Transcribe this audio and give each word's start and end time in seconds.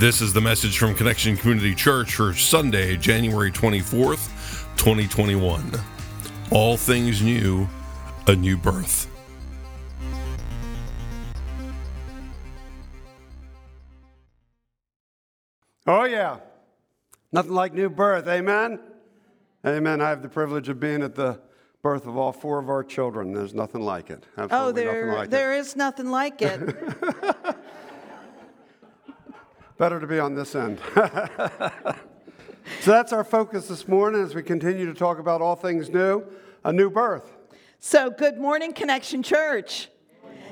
This 0.00 0.22
is 0.22 0.32
the 0.32 0.40
message 0.40 0.78
from 0.78 0.94
Connection 0.94 1.36
Community 1.36 1.74
Church 1.74 2.14
for 2.14 2.32
Sunday, 2.32 2.96
January 2.96 3.52
24th, 3.52 4.30
2021. 4.78 5.72
All 6.50 6.78
things 6.78 7.20
new, 7.20 7.68
a 8.26 8.34
new 8.34 8.56
birth. 8.56 9.10
Oh, 15.86 16.04
yeah. 16.04 16.38
Nothing 17.30 17.52
like 17.52 17.74
new 17.74 17.90
birth. 17.90 18.26
Amen? 18.26 18.80
Amen. 19.66 20.00
I 20.00 20.08
have 20.08 20.22
the 20.22 20.30
privilege 20.30 20.70
of 20.70 20.80
being 20.80 21.02
at 21.02 21.14
the 21.14 21.38
birth 21.82 22.06
of 22.06 22.16
all 22.16 22.32
four 22.32 22.58
of 22.58 22.70
our 22.70 22.82
children. 22.82 23.34
There's 23.34 23.52
nothing 23.52 23.82
like 23.82 24.08
it. 24.08 24.24
Absolutely 24.38 24.56
Oh, 24.56 24.72
there, 24.72 25.04
nothing 25.04 25.18
like 25.18 25.30
there 25.30 25.52
it. 25.52 25.58
is 25.58 25.76
nothing 25.76 26.10
like 26.10 26.40
it. 26.40 26.60
Better 29.80 29.98
to 29.98 30.06
be 30.06 30.18
on 30.18 30.34
this 30.34 30.54
end. 30.54 30.78
so 30.94 31.30
that's 32.84 33.14
our 33.14 33.24
focus 33.24 33.68
this 33.68 33.88
morning 33.88 34.22
as 34.22 34.34
we 34.34 34.42
continue 34.42 34.84
to 34.84 34.92
talk 34.92 35.18
about 35.18 35.40
all 35.40 35.56
things 35.56 35.88
new, 35.88 36.22
a 36.64 36.70
new 36.70 36.90
birth. 36.90 37.32
so, 37.78 38.10
good 38.10 38.36
morning, 38.36 38.74
Connection 38.74 39.22
Church. 39.22 39.88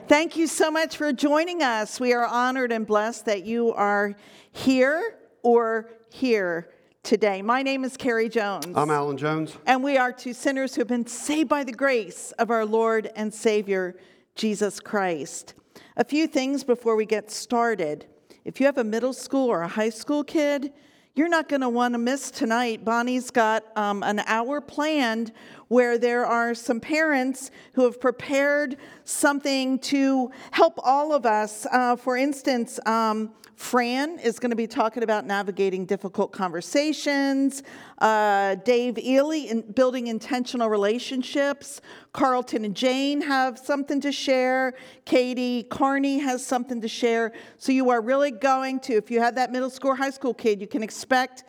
Thank 0.06 0.38
you 0.38 0.46
so 0.46 0.70
much 0.70 0.96
for 0.96 1.12
joining 1.12 1.62
us. 1.62 2.00
We 2.00 2.14
are 2.14 2.24
honored 2.24 2.72
and 2.72 2.86
blessed 2.86 3.26
that 3.26 3.44
you 3.44 3.74
are 3.74 4.16
here 4.52 5.18
or 5.42 5.90
here 6.10 6.70
today. 7.02 7.42
My 7.42 7.62
name 7.62 7.84
is 7.84 7.98
Carrie 7.98 8.30
Jones. 8.30 8.74
I'm 8.74 8.90
Alan 8.90 9.18
Jones. 9.18 9.58
And 9.66 9.84
we 9.84 9.98
are 9.98 10.10
two 10.10 10.32
sinners 10.32 10.74
who 10.74 10.80
have 10.80 10.88
been 10.88 11.06
saved 11.06 11.50
by 11.50 11.64
the 11.64 11.72
grace 11.72 12.32
of 12.38 12.50
our 12.50 12.64
Lord 12.64 13.10
and 13.14 13.34
Savior, 13.34 13.94
Jesus 14.36 14.80
Christ. 14.80 15.52
A 15.98 16.04
few 16.04 16.26
things 16.26 16.64
before 16.64 16.96
we 16.96 17.04
get 17.04 17.30
started. 17.30 18.06
If 18.48 18.60
you 18.60 18.64
have 18.64 18.78
a 18.78 18.84
middle 18.84 19.12
school 19.12 19.50
or 19.50 19.60
a 19.60 19.68
high 19.68 19.90
school 19.90 20.24
kid, 20.24 20.72
you're 21.14 21.28
not 21.28 21.50
going 21.50 21.60
to 21.60 21.68
want 21.68 21.92
to 21.92 21.98
miss 21.98 22.30
tonight. 22.30 22.82
Bonnie's 22.82 23.30
got 23.30 23.62
um, 23.76 24.02
an 24.02 24.20
hour 24.20 24.62
planned 24.62 25.32
where 25.68 25.98
there 25.98 26.26
are 26.26 26.54
some 26.54 26.80
parents 26.80 27.50
who 27.74 27.84
have 27.84 28.00
prepared 28.00 28.76
something 29.04 29.78
to 29.78 30.30
help 30.50 30.78
all 30.82 31.12
of 31.12 31.24
us. 31.24 31.66
Uh, 31.70 31.94
for 31.96 32.16
instance, 32.16 32.80
um, 32.86 33.30
Fran 33.58 34.20
is 34.20 34.38
going 34.38 34.50
to 34.50 34.56
be 34.56 34.68
talking 34.68 35.02
about 35.02 35.26
navigating 35.26 35.84
difficult 35.84 36.30
conversations. 36.30 37.64
Uh, 37.98 38.54
Dave 38.54 38.96
Ely 38.98 39.48
in 39.48 39.62
building 39.72 40.06
intentional 40.06 40.68
relationships. 40.68 41.80
Carlton 42.12 42.64
and 42.64 42.76
Jane 42.76 43.20
have 43.20 43.58
something 43.58 44.00
to 44.02 44.12
share. 44.12 44.74
Katie 45.04 45.64
Carney 45.64 46.20
has 46.20 46.46
something 46.46 46.80
to 46.80 46.88
share. 46.88 47.32
So 47.56 47.72
you 47.72 47.90
are 47.90 48.00
really 48.00 48.30
going 48.30 48.78
to, 48.80 48.94
if 48.94 49.10
you 49.10 49.20
have 49.20 49.34
that 49.34 49.50
middle 49.50 49.70
school 49.70 49.96
high 49.96 50.10
school 50.10 50.34
kid, 50.34 50.60
you 50.60 50.68
can 50.68 50.84
expect 50.84 51.42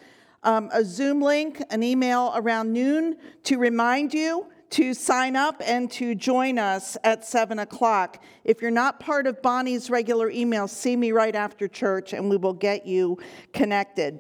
um, 0.43 0.69
a 0.73 0.83
Zoom 0.83 1.21
link, 1.21 1.61
an 1.69 1.83
email 1.83 2.31
around 2.35 2.71
noon 2.71 3.17
to 3.43 3.57
remind 3.57 4.13
you 4.13 4.47
to 4.71 4.93
sign 4.93 5.35
up 5.35 5.61
and 5.65 5.89
to 5.89 6.13
join 6.13 6.59
us 6.59 6.95
at 7.03 7.25
7 7.25 7.59
o'clock. 7.59 8.23
If 8.43 8.61
you're 8.61 8.71
not 8.71 8.99
part 8.99 9.25
of 9.25 9.41
Bonnie's 9.41 9.89
regular 9.89 10.29
email, 10.29 10.67
see 10.67 10.95
me 10.95 11.11
right 11.11 11.35
after 11.35 11.67
church 11.67 12.13
and 12.13 12.29
we 12.29 12.37
will 12.37 12.53
get 12.53 12.85
you 12.85 13.17
connected. 13.51 14.19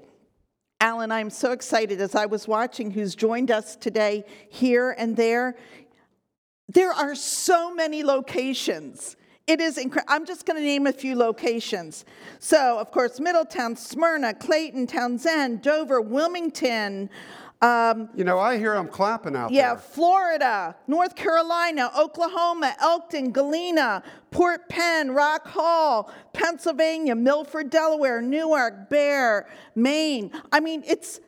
Alan, 0.81 1.11
I'm 1.11 1.29
so 1.29 1.51
excited 1.51 2.01
as 2.01 2.15
I 2.15 2.25
was 2.25 2.47
watching 2.47 2.91
who's 2.91 3.13
joined 3.13 3.51
us 3.51 3.75
today 3.75 4.23
here 4.49 4.95
and 4.97 5.15
there. 5.15 5.55
There 6.69 6.93
are 6.93 7.15
so 7.15 7.73
many 7.73 8.03
locations. 8.03 9.17
It 9.49 9.59
is 9.59 9.79
incredible. 9.79 10.13
I'm 10.13 10.27
just 10.27 10.45
going 10.45 10.57
to 10.57 10.63
name 10.63 10.85
a 10.85 10.93
few 10.93 11.15
locations. 11.15 12.05
So, 12.37 12.77
of 12.77 12.91
course, 12.91 13.19
Middletown, 13.19 13.75
Smyrna, 13.75 14.35
Clayton, 14.35 14.85
Townsend, 14.85 15.63
Dover, 15.63 16.01
Wilmington, 16.01 17.09
um, 17.61 18.09
You 18.15 18.23
know, 18.23 18.39
I 18.39 18.57
hear 18.57 18.75
them 18.75 18.87
clapping 18.87 19.35
out 19.35 19.51
yeah, 19.51 19.61
there. 19.61 19.73
Yeah, 19.73 19.79
Florida, 19.79 20.75
North 20.87 21.15
Carolina, 21.15 21.91
Oklahoma, 21.97 22.73
Elkton, 22.79 23.31
Galena, 23.31 24.01
Port 24.31 24.69
Penn, 24.69 25.11
Rock 25.11 25.45
Hall, 25.47 26.09
Pennsylvania, 26.31 27.15
Milford, 27.15 27.69
Delaware, 27.69 28.21
Newark, 28.21 28.89
Bear, 28.89 29.49
Maine. 29.75 30.31
I 30.53 30.61
mean, 30.61 30.83
it's, 30.87 31.19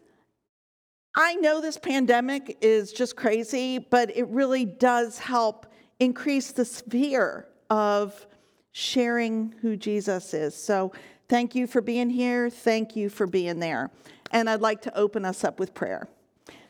I 1.15 1.35
know 1.35 1.59
this 1.59 1.77
pandemic 1.77 2.57
is 2.61 2.93
just 2.93 3.17
crazy, 3.17 3.79
but 3.79 4.15
it 4.15 4.27
really 4.27 4.63
does 4.63 5.19
help 5.19 5.65
increase 5.99 6.53
the 6.53 6.63
sphere 6.63 7.47
of 7.71 8.27
sharing 8.73 9.55
who 9.61 9.77
Jesus 9.77 10.33
is. 10.33 10.53
So 10.53 10.91
thank 11.29 11.55
you 11.55 11.65
for 11.65 11.79
being 11.79 12.09
here. 12.09 12.49
Thank 12.49 12.97
you 12.97 13.09
for 13.09 13.25
being 13.25 13.59
there. 13.59 13.89
And 14.31 14.49
I'd 14.49 14.59
like 14.59 14.81
to 14.83 14.97
open 14.97 15.23
us 15.23 15.45
up 15.45 15.57
with 15.57 15.73
prayer. 15.73 16.09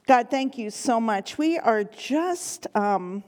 God, 0.08 0.30
thank 0.30 0.60
you 0.60 0.70
so 0.70 1.02
much. 1.02 1.40
We 1.40 1.58
are 1.58 1.84
just 1.84 2.68
um, 2.76 3.24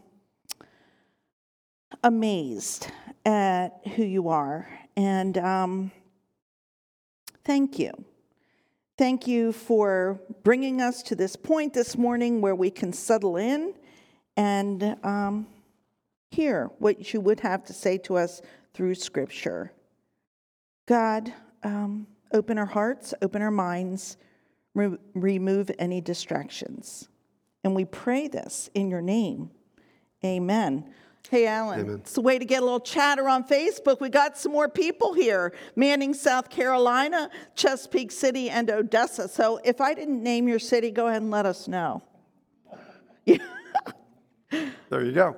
amazed 2.03 2.91
at 3.25 3.71
who 3.95 4.03
you 4.03 4.29
are. 4.29 4.67
And 4.95 5.35
um, 5.39 5.91
thank 7.43 7.79
you. 7.79 7.91
Thank 8.99 9.25
you 9.25 9.51
for 9.51 10.21
bringing 10.43 10.79
us 10.79 11.01
to 11.03 11.15
this 11.15 11.35
point 11.35 11.73
this 11.73 11.97
morning 11.97 12.39
where 12.39 12.55
we 12.55 12.69
can 12.69 12.93
settle 12.93 13.37
in 13.37 13.73
and 14.37 14.95
um, 15.03 15.47
hear 16.33 16.71
what 16.79 17.13
you 17.13 17.21
would 17.21 17.39
have 17.41 17.63
to 17.65 17.73
say 17.73 17.97
to 17.99 18.17
us 18.17 18.41
through 18.73 18.95
Scripture. 18.95 19.71
God, 20.87 21.31
um, 21.63 22.07
open 22.33 22.57
our 22.57 22.65
hearts, 22.65 23.13
open 23.21 23.41
our 23.41 23.51
minds, 23.51 24.17
re- 24.73 24.97
remove 25.13 25.71
any 25.79 26.01
distractions. 26.01 27.07
And 27.63 27.75
we 27.75 27.85
pray 27.85 28.27
this 28.27 28.69
in 28.73 28.89
your 28.89 29.01
name. 29.01 29.51
Amen. 30.25 30.91
Hey, 31.29 31.47
Alan, 31.47 31.79
Amen. 31.79 31.95
it's 32.01 32.17
a 32.17 32.21
way 32.21 32.37
to 32.37 32.45
get 32.45 32.61
a 32.61 32.65
little 32.65 32.79
chatter 32.79 33.29
on 33.29 33.45
Facebook. 33.45 34.01
We 34.01 34.09
got 34.09 34.37
some 34.37 34.51
more 34.51 34.67
people 34.67 35.13
here 35.13 35.53
Manning, 35.75 36.13
South 36.13 36.49
Carolina, 36.49 37.29
Chesapeake 37.55 38.11
City, 38.11 38.49
and 38.49 38.69
Odessa. 38.69 39.27
So 39.27 39.59
if 39.63 39.79
I 39.79 39.93
didn't 39.93 40.21
name 40.21 40.47
your 40.47 40.59
city, 40.59 40.91
go 40.91 41.07
ahead 41.07 41.21
and 41.21 41.31
let 41.31 41.45
us 41.45 41.67
know. 41.67 42.03
There 44.89 45.03
you 45.03 45.11
go. 45.11 45.35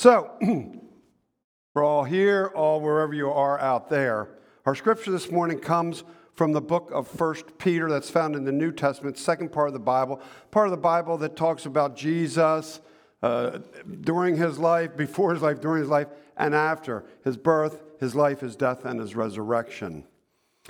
So, 0.00 0.30
we're 1.74 1.84
all 1.84 2.04
here, 2.04 2.50
all 2.54 2.80
wherever 2.80 3.12
you 3.12 3.28
are 3.30 3.60
out 3.60 3.90
there. 3.90 4.30
Our 4.64 4.74
scripture 4.74 5.10
this 5.10 5.30
morning 5.30 5.58
comes 5.58 6.04
from 6.32 6.52
the 6.52 6.60
book 6.62 6.90
of 6.90 7.06
First 7.06 7.58
Peter 7.58 7.90
that's 7.90 8.08
found 8.08 8.34
in 8.34 8.44
the 8.44 8.50
New 8.50 8.72
Testament, 8.72 9.18
second 9.18 9.52
part 9.52 9.68
of 9.68 9.74
the 9.74 9.78
Bible, 9.78 10.22
part 10.50 10.68
of 10.68 10.70
the 10.70 10.78
Bible 10.78 11.18
that 11.18 11.36
talks 11.36 11.66
about 11.66 11.96
Jesus 11.98 12.80
uh, 13.22 13.58
during 14.00 14.38
his 14.38 14.58
life, 14.58 14.96
before 14.96 15.34
his 15.34 15.42
life, 15.42 15.60
during 15.60 15.82
his 15.82 15.90
life, 15.90 16.08
and 16.38 16.54
after 16.54 17.04
his 17.22 17.36
birth, 17.36 17.82
his 18.00 18.14
life, 18.14 18.40
his 18.40 18.56
death, 18.56 18.86
and 18.86 18.98
his 18.98 19.14
resurrection. 19.14 20.06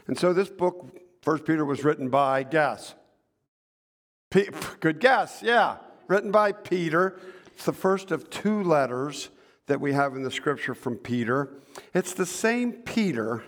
And 0.08 0.18
so 0.18 0.32
this 0.32 0.48
book, 0.48 0.98
First 1.22 1.44
Peter, 1.44 1.64
was 1.64 1.84
written 1.84 2.08
by, 2.08 2.42
guess, 2.42 2.96
Pe- 4.30 4.48
good 4.80 4.98
guess, 4.98 5.40
yeah. 5.40 5.76
Written 6.08 6.32
by 6.32 6.50
Peter. 6.50 7.20
It's 7.60 7.66
the 7.66 7.72
first 7.74 8.10
of 8.10 8.30
two 8.30 8.62
letters 8.62 9.28
that 9.66 9.82
we 9.82 9.92
have 9.92 10.16
in 10.16 10.22
the 10.22 10.30
scripture 10.30 10.74
from 10.74 10.96
Peter. 10.96 11.60
It's 11.92 12.14
the 12.14 12.24
same 12.24 12.72
Peter 12.72 13.44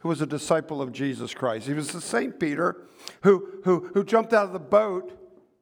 who 0.00 0.08
was 0.08 0.22
a 0.22 0.26
disciple 0.26 0.80
of 0.80 0.92
Jesus 0.92 1.34
Christ. 1.34 1.66
He 1.66 1.74
was 1.74 1.90
the 1.90 2.00
same 2.00 2.30
Peter 2.30 2.86
who, 3.24 3.48
who, 3.64 3.90
who 3.94 4.04
jumped 4.04 4.32
out 4.32 4.46
of 4.46 4.52
the 4.52 4.60
boat 4.60 5.10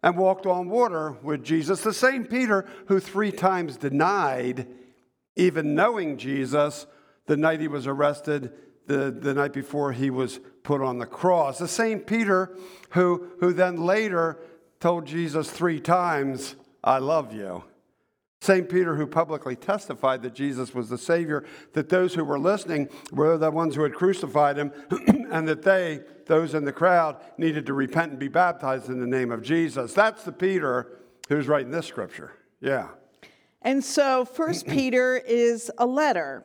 and 0.02 0.19
walked 0.19 0.44
on 0.44 0.69
water 0.69 1.12
with 1.22 1.42
Jesus. 1.42 1.80
The 1.80 1.94
same 1.94 2.26
Peter 2.26 2.66
who 2.88 3.00
three 3.00 3.32
times 3.32 3.78
denied 3.78 4.69
even 5.34 5.75
knowing 5.75 6.19
Jesus 6.19 6.84
the 7.25 7.38
night 7.38 7.60
he 7.60 7.69
was 7.69 7.86
arrested, 7.86 8.52
the, 8.88 9.10
the 9.10 9.32
night 9.32 9.54
before 9.54 9.92
he 9.92 10.10
was 10.10 10.38
put 10.64 10.82
on 10.82 10.99
the 10.99 11.06
cross. 11.06 11.60
The 11.60 11.67
same 11.67 12.00
Peter 12.00 12.55
who, 12.90 13.26
who 13.40 13.55
then 13.55 13.78
later 13.78 14.38
told 14.81 15.06
Jesus 15.06 15.50
three 15.50 15.81
times, 15.81 16.56
I 16.84 16.98
love 16.98 17.32
you. 17.32 17.64
St. 18.42 18.69
Peter 18.69 18.94
who 18.94 19.06
publicly 19.06 19.56
testified 19.56 20.20
that 20.20 20.34
Jesus 20.34 20.75
was 20.75 20.90
the 20.90 20.98
Savior, 20.98 21.44
that 21.72 21.88
those 21.88 22.12
who 22.12 22.22
were 22.22 22.38
listening 22.38 22.90
were 23.10 23.38
the 23.38 23.50
ones 23.50 23.75
who 23.75 23.82
had 23.82 23.94
crucified 23.94 24.58
him, 24.58 24.70
and 25.32 25.48
that 25.48 25.62
they, 25.62 26.00
those 26.26 26.52
in 26.52 26.66
the 26.66 26.72
crowd, 26.72 27.16
needed 27.38 27.64
to 27.64 27.72
repent 27.72 28.10
and 28.10 28.20
be 28.20 28.28
baptized 28.28 28.90
in 28.90 29.00
the 29.00 29.06
name 29.06 29.32
of 29.32 29.42
Jesus. 29.42 29.94
That's 29.94 30.25
the 30.25 30.32
Peter 30.32 30.98
who's 31.31 31.48
writing 31.48 31.70
this 31.70 31.86
scripture. 31.86 32.32
Yeah. 32.60 32.88
And 33.62 33.82
so, 33.82 34.26
First 34.26 34.66
Peter 34.69 35.16
is 35.16 35.70
a 35.78 35.86
letter. 35.86 36.44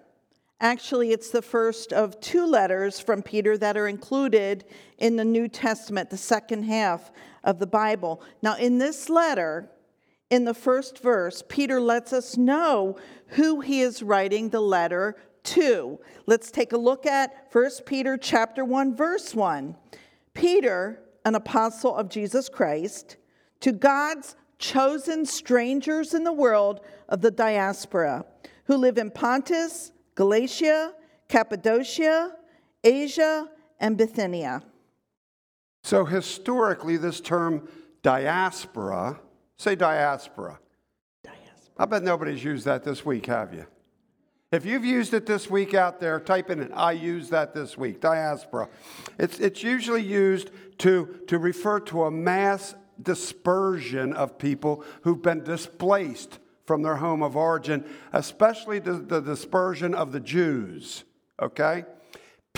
Actually, 0.62 1.12
it's 1.12 1.32
the 1.32 1.42
first 1.42 1.92
of 1.92 2.18
two 2.22 2.46
letters 2.46 3.02
from 3.02 3.22
Peter 3.22 3.58
that 3.58 3.76
are 3.76 3.90
included 3.90 4.64
in 5.00 5.18
the 5.18 5.26
New 5.26 5.50
Testament, 5.50 6.10
the 6.10 6.18
second 6.18 6.64
half 6.64 7.12
of 7.44 7.60
the 7.60 7.68
Bible. 7.68 8.22
Now, 8.42 8.56
in 8.56 8.78
this 8.78 9.10
letter, 9.10 9.70
in 10.30 10.46
the 10.46 10.54
first 10.54 11.00
verse, 11.00 11.44
Peter 11.48 11.82
lets 11.82 12.14
us 12.14 12.38
know 12.38 12.98
who 13.30 13.62
he 13.62 13.82
is 13.82 14.04
writing 14.04 14.50
the 14.50 14.62
letter 14.62 15.16
to. 15.44 16.00
Let's 16.26 16.52
take 16.52 16.72
a 16.74 16.78
look 16.78 17.06
at 17.06 17.48
1 17.52 17.72
Peter 17.86 18.18
chapter 18.18 18.64
1 18.64 18.96
verse 18.96 19.34
1. 19.34 19.76
Peter, 20.34 21.02
an 21.26 21.36
apostle 21.36 21.96
of 21.96 22.10
Jesus 22.10 22.50
Christ, 22.50 23.18
to 23.62 23.72
God's 23.72 24.36
chosen 24.60 25.26
strangers 25.26 26.14
in 26.14 26.24
the 26.24 26.34
world 26.34 26.82
of 27.08 27.22
the 27.22 27.32
diaspora 27.32 28.26
who 28.66 28.78
live 28.78 28.98
in 28.98 29.10
Pontus, 29.10 29.92
Galatia, 30.16 30.94
Cappadocia, 31.28 32.36
Asia, 32.84 33.50
and 33.80 33.98
Bithynia. 33.98 34.62
So, 35.84 36.06
historically, 36.06 36.98
this 36.98 37.22
term 37.22 37.68
diaspora, 38.04 39.20
say 39.60 39.76
diaspora. 39.76 40.58
Diaspora. 41.24 41.74
I 41.78 41.86
bet 41.86 42.02
nobody's 42.02 42.44
used 42.44 42.66
that 42.66 42.84
this 42.84 43.06
week, 43.06 43.28
have 43.28 43.54
you? 43.54 43.68
If 44.52 44.66
you've 44.66 44.86
used 44.86 45.14
it 45.14 45.28
this 45.28 45.48
week 45.48 45.76
out 45.76 46.00
there, 46.00 46.20
type 46.20 46.50
in 46.50 46.60
it. 46.60 46.72
I 46.74 46.94
use 46.94 47.30
that 47.30 47.54
this 47.54 47.78
week. 47.78 48.02
Diaspora. 48.02 48.68
It's, 49.20 49.40
it's 49.40 49.62
usually 49.62 50.02
used 50.02 50.50
to, 50.80 51.20
to 51.28 51.38
refer 51.38 51.80
to 51.82 52.06
a 52.06 52.12
mass 52.12 52.74
dispersion 53.02 54.14
of 54.14 54.40
people 54.40 54.84
who've 55.04 55.22
been 55.22 55.44
displaced 55.44 56.40
from 56.66 56.82
their 56.82 56.96
home 56.96 57.22
of 57.22 57.36
origin, 57.36 57.86
especially 58.12 58.80
the, 58.80 58.94
the 58.94 59.20
dispersion 59.20 59.94
of 59.94 60.12
the 60.12 60.20
Jews. 60.20 61.04
Okay? 61.40 61.86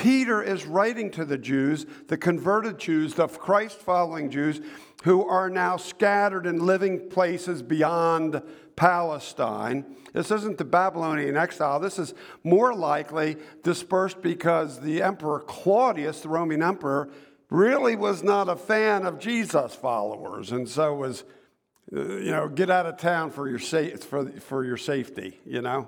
Peter 0.02 0.42
is 0.42 0.66
writing 0.66 1.12
to 1.12 1.26
the 1.26 1.38
Jews, 1.38 1.86
the 2.08 2.18
converted 2.18 2.80
Jews, 2.80 3.14
the 3.14 3.28
Christ 3.28 3.78
following 3.78 4.32
Jews, 4.32 4.62
who 5.04 5.24
are 5.28 5.50
now 5.50 5.78
scattered 5.78 6.46
in 6.46 6.66
living 6.66 7.10
places 7.10 7.62
beyond 7.62 8.42
Palestine. 8.76 9.86
This 10.14 10.32
isn't 10.32 10.58
the 10.58 10.66
Babylonian 10.66 11.38
exile. 11.38 11.80
This 11.80 12.00
is 12.00 12.14
more 12.44 12.74
likely 12.74 13.38
dispersed 13.64 14.22
because 14.22 14.80
the 14.80 15.02
Emperor 15.02 15.40
Claudius, 15.42 16.22
the 16.22 16.30
Roman 16.30 16.64
Emperor, 16.64 17.10
really 17.52 17.96
was 17.96 18.24
not 18.24 18.50
a 18.50 18.56
fan 18.56 19.06
of 19.06 19.20
Jesus 19.20 19.76
followers 19.76 20.52
and 20.52 20.68
so 20.68 20.96
was, 20.96 21.24
uh, 21.96 22.18
you 22.18 22.32
know, 22.32 22.48
get 22.48 22.70
out 22.70 22.86
of 22.86 22.98
town 22.98 23.30
for 23.30 23.48
your, 23.48 23.60
sa- 23.60 23.96
for, 24.00 24.30
for 24.40 24.66
your 24.66 24.78
safety, 24.78 25.40
you 25.46 25.62
know? 25.62 25.88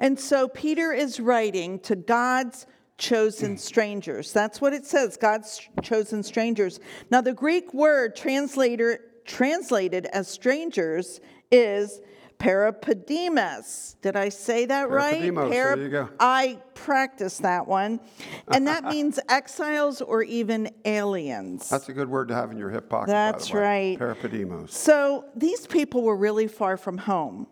And 0.00 0.18
so 0.18 0.48
Peter 0.48 0.92
is 0.92 1.20
writing 1.20 1.78
to 1.80 1.94
God's 1.94 2.66
chosen 2.98 3.54
mm. 3.54 3.58
strangers. 3.58 4.32
That's 4.32 4.60
what 4.60 4.72
it 4.72 4.84
says, 4.86 5.16
God's 5.16 5.68
chosen 5.82 6.22
strangers. 6.22 6.80
Now 7.10 7.20
the 7.20 7.34
Greek 7.34 7.72
word 7.72 8.16
translator 8.16 9.00
translated 9.24 10.06
as 10.06 10.26
strangers 10.26 11.20
is 11.50 12.00
parapedimas. 12.38 13.96
Did 14.00 14.16
I 14.16 14.30
say 14.30 14.64
that 14.66 14.88
right? 14.88 15.22
Parapedimos, 15.22 15.50
there 15.50 15.76
you 15.76 15.88
go. 15.90 16.08
I 16.18 16.58
practiced 16.74 17.42
that 17.42 17.68
one. 17.68 18.00
And 18.48 18.66
that 18.66 18.84
means 18.92 19.20
exiles 19.28 20.00
or 20.00 20.22
even 20.22 20.70
aliens. 20.84 21.68
That's 21.68 21.90
a 21.90 21.92
good 21.92 22.08
word 22.08 22.28
to 22.28 22.34
have 22.34 22.50
in 22.50 22.56
your 22.56 22.70
hip 22.70 22.88
pocket. 22.88 23.08
That's 23.08 23.48
by 23.48 23.52
the 23.52 23.60
way. 23.60 23.96
right. 23.96 23.98
Parapedimos. 23.98 24.70
So 24.70 25.26
these 25.36 25.66
people 25.66 26.02
were 26.02 26.16
really 26.16 26.48
far 26.48 26.76
from 26.76 26.98
home. 26.98 27.46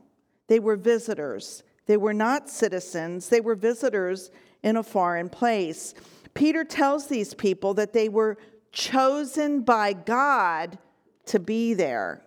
They 0.49 0.59
were 0.59 0.77
visitors. 0.77 1.63
They 1.89 1.97
were 1.97 2.15
not 2.15 2.49
citizens. 2.49 3.31
They 3.31 3.41
were 3.41 3.57
visitors 3.57 4.31
in 4.63 4.77
a 4.77 4.83
foreign 4.83 5.31
place. 5.31 5.95
Peter 6.35 6.63
tells 6.63 7.07
these 7.07 7.35
people 7.35 7.75
that 7.75 7.95
they 7.95 8.09
were 8.09 8.37
chosen 8.71 9.63
by 9.63 9.95
God 9.95 10.79
to 11.27 11.41
be 11.41 11.75
there. 11.75 12.23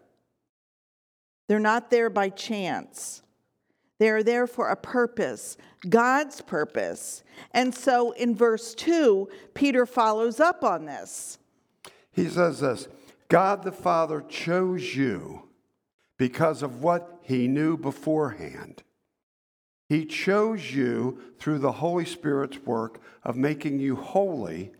They're 1.47 1.59
not 1.59 1.91
there 1.91 2.09
by 2.09 2.29
chance. 2.29 3.21
They're 3.99 4.23
there 4.23 4.47
for 4.47 4.69
a 4.69 4.75
purpose, 4.75 5.57
God's 5.87 6.41
purpose. 6.41 7.23
And 7.51 7.73
so 7.73 8.11
in 8.13 8.35
verse 8.35 8.73
2, 8.73 9.29
Peter 9.53 9.85
follows 9.85 10.39
up 10.39 10.63
on 10.63 10.85
this. 10.85 11.37
He 12.11 12.27
says 12.27 12.61
this 12.61 12.87
God 13.29 13.63
the 13.63 13.71
Father 13.71 14.21
chose 14.27 14.95
you 14.95 15.49
because 16.17 16.63
of 16.63 16.81
what 16.81 17.19
he 17.21 17.47
knew 17.47 17.77
beforehand. 17.77 18.81
He 19.91 20.05
chose 20.05 20.73
you 20.73 21.19
through 21.37 21.59
the 21.59 21.73
Holy 21.73 22.05
Spirit's 22.05 22.59
work 22.59 23.01
of 23.25 23.35
making 23.35 23.81
you 23.81 23.97
holy, 23.97 24.71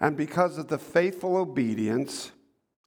and 0.00 0.16
because 0.16 0.56
of 0.56 0.68
the 0.68 0.78
faithful 0.78 1.36
obedience 1.36 2.32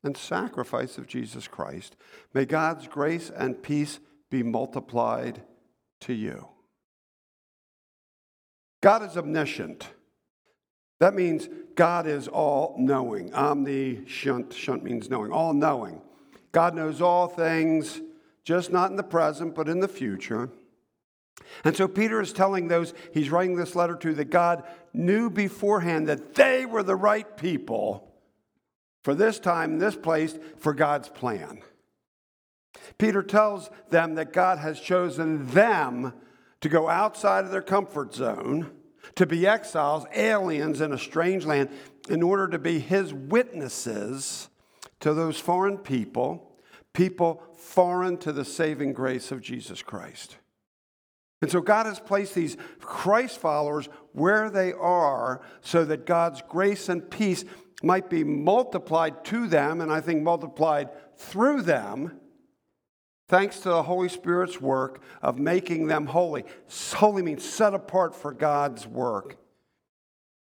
and 0.03 0.17
sacrifice 0.17 0.97
of 0.97 1.05
Jesus 1.05 1.47
Christ, 1.47 1.95
may 2.33 2.45
God's 2.45 2.87
grace 2.87 3.29
and 3.29 3.61
peace 3.61 3.99
be 4.31 4.41
multiplied 4.41 5.43
to 5.99 6.13
you. 6.15 6.47
God 8.81 9.03
is 9.03 9.15
omniscient. 9.15 9.87
That 10.99 11.13
means 11.13 11.47
God 11.75 12.07
is 12.07 12.27
all 12.27 12.73
knowing. 12.79 13.35
Omniscient, 13.35 14.51
shunt 14.51 14.83
means 14.83 15.11
knowing, 15.11 15.31
all 15.31 15.53
knowing. 15.53 16.01
God 16.53 16.73
knows 16.73 17.03
all 17.03 17.27
things, 17.27 18.01
just 18.43 18.71
not 18.71 18.89
in 18.89 18.97
the 18.97 19.03
present, 19.03 19.53
but 19.53 19.69
in 19.69 19.79
the 19.79 19.87
future. 19.87 20.49
And 21.63 21.75
so 21.75 21.87
Peter 21.87 22.21
is 22.21 22.33
telling 22.33 22.67
those 22.67 22.93
he's 23.13 23.29
writing 23.29 23.55
this 23.55 23.75
letter 23.75 23.95
to 23.95 24.13
that 24.15 24.29
God 24.29 24.63
knew 24.93 25.29
beforehand 25.29 26.07
that 26.07 26.35
they 26.35 26.65
were 26.65 26.83
the 26.83 26.95
right 26.95 27.37
people 27.37 28.11
for 29.03 29.15
this 29.15 29.39
time, 29.39 29.79
this 29.79 29.95
place, 29.95 30.37
for 30.57 30.73
God's 30.73 31.09
plan. 31.09 31.61
Peter 32.97 33.23
tells 33.23 33.69
them 33.89 34.15
that 34.15 34.33
God 34.33 34.59
has 34.59 34.79
chosen 34.79 35.47
them 35.47 36.13
to 36.61 36.69
go 36.69 36.87
outside 36.87 37.45
of 37.45 37.51
their 37.51 37.61
comfort 37.61 38.13
zone, 38.13 38.71
to 39.15 39.25
be 39.25 39.47
exiles, 39.47 40.05
aliens 40.13 40.81
in 40.81 40.93
a 40.93 40.97
strange 40.97 41.45
land, 41.45 41.69
in 42.09 42.21
order 42.21 42.47
to 42.47 42.59
be 42.59 42.79
his 42.79 43.13
witnesses 43.13 44.49
to 44.99 45.13
those 45.13 45.39
foreign 45.39 45.77
people, 45.77 46.55
people 46.93 47.43
foreign 47.57 48.17
to 48.17 48.31
the 48.31 48.45
saving 48.45 48.93
grace 48.93 49.31
of 49.31 49.41
Jesus 49.41 49.81
Christ. 49.81 50.37
And 51.41 51.49
so 51.49 51.59
God 51.59 51.87
has 51.87 51.99
placed 51.99 52.35
these 52.35 52.55
Christ 52.79 53.39
followers 53.39 53.89
where 54.13 54.49
they 54.49 54.73
are 54.73 55.41
so 55.61 55.83
that 55.85 56.05
God's 56.05 56.41
grace 56.47 56.87
and 56.87 57.09
peace 57.09 57.43
might 57.83 58.09
be 58.09 58.23
multiplied 58.23 59.25
to 59.25 59.47
them, 59.47 59.81
and 59.81 59.91
I 59.91 60.01
think 60.01 60.21
multiplied 60.21 60.89
through 61.17 61.63
them, 61.63 62.19
thanks 63.27 63.59
to 63.61 63.69
the 63.69 63.83
Holy 63.83 64.09
Spirit's 64.09 64.61
work 64.61 65.01
of 65.21 65.39
making 65.39 65.87
them 65.87 66.05
holy. 66.05 66.43
Holy 66.93 67.23
means 67.23 67.43
set 67.43 67.73
apart 67.73 68.13
for 68.13 68.33
God's 68.33 68.85
work. 68.85 69.37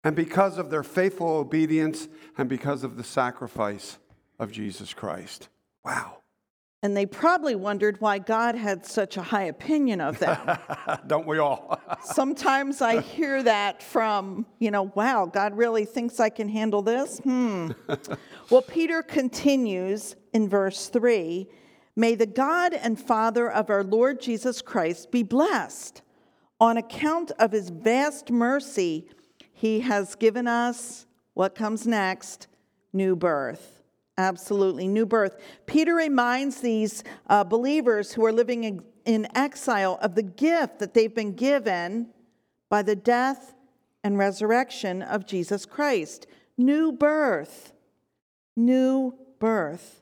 And 0.04 0.16
because 0.16 0.58
of 0.58 0.70
their 0.70 0.84
faithful 0.84 1.28
obedience 1.28 2.08
and 2.38 2.48
because 2.48 2.86
of 2.86 2.96
the 2.96 3.04
sacrifice 3.04 3.98
of 4.40 4.52
Jesus 4.54 4.94
Christ. 4.94 5.50
Wow. 5.84 6.20
And 6.84 6.96
they 6.96 7.08
probably 7.08 7.56
wondered 7.56 8.00
why 8.02 8.20
God 8.20 8.54
had 8.54 8.86
such 8.86 9.18
a 9.18 9.24
high 9.24 9.46
opinion 9.46 10.00
of 10.00 10.20
them. 10.20 10.38
Don't 11.08 11.26
we 11.26 11.40
all? 11.40 11.82
Sometimes 12.04 12.82
I 12.82 13.02
hear 13.02 13.42
that 13.42 13.82
from, 13.82 14.46
you 14.60 14.70
know, 14.70 14.92
wow, 14.94 15.26
God 15.26 15.58
really 15.58 15.86
thinks 15.86 16.20
I 16.20 16.30
can 16.30 16.48
handle 16.48 16.84
this? 16.84 17.20
Hmm. 17.20 17.72
well, 18.52 18.62
Peter 18.62 19.02
continues 19.02 20.16
in 20.34 20.48
verse 20.48 20.90
3 20.90 21.48
May 21.96 22.14
the 22.14 22.28
God 22.28 22.76
and 22.76 23.00
Father 23.00 23.52
of 23.52 23.72
our 23.72 23.84
Lord 23.84 24.22
Jesus 24.22 24.62
Christ 24.62 25.10
be 25.12 25.24
blessed. 25.24 26.04
On 26.60 26.78
account 26.78 27.32
of 27.40 27.52
his 27.52 27.70
vast 27.70 28.30
mercy, 28.30 29.10
he 29.52 29.80
has 29.80 30.14
given 30.14 30.48
us 30.48 31.08
what 31.34 31.56
comes 31.56 31.88
next 31.88 32.48
new 32.94 33.16
birth. 33.16 33.77
Absolutely, 34.18 34.88
new 34.88 35.06
birth. 35.06 35.38
Peter 35.68 35.94
reminds 35.94 36.62
these 36.62 37.04
uh, 37.28 37.44
believers 37.44 38.14
who 38.14 38.26
are 38.26 38.32
living 38.32 38.64
in, 38.64 38.84
in 39.06 39.28
exile 39.36 40.00
of 40.02 40.16
the 40.16 40.24
gift 40.24 40.80
that 40.80 40.94
they've 40.96 41.14
been 41.14 41.34
given 41.34 42.10
by 42.70 42.82
the 42.82 42.96
death 42.96 43.54
and 44.04 44.18
resurrection 44.18 45.04
of 45.04 45.28
Jesus 45.28 45.66
Christ. 45.66 46.26
New 46.58 46.92
birth. 46.92 47.74
New 48.56 49.14
birth. 49.40 50.02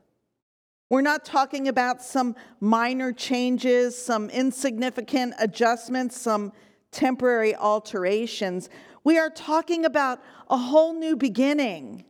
We're 0.89 1.01
not 1.01 1.25
talking 1.25 1.67
about 1.67 2.01
some 2.01 2.35
minor 2.61 3.11
changes, 3.11 4.01
some 4.01 4.29
insignificant 4.29 5.33
adjustments, 5.39 6.21
some 6.21 6.53
temporary 6.91 7.53
alterations. 7.55 8.69
We 9.03 9.17
are 9.17 9.29
talking 9.29 9.83
about 9.83 10.21
a 10.49 10.57
whole 10.57 10.93
new 10.93 11.17
beginning 11.17 12.05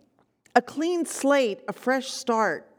a 0.56 0.62
clean 0.62 1.06
slate, 1.06 1.60
a 1.68 1.74
fresh 1.74 2.08
start. 2.08 2.72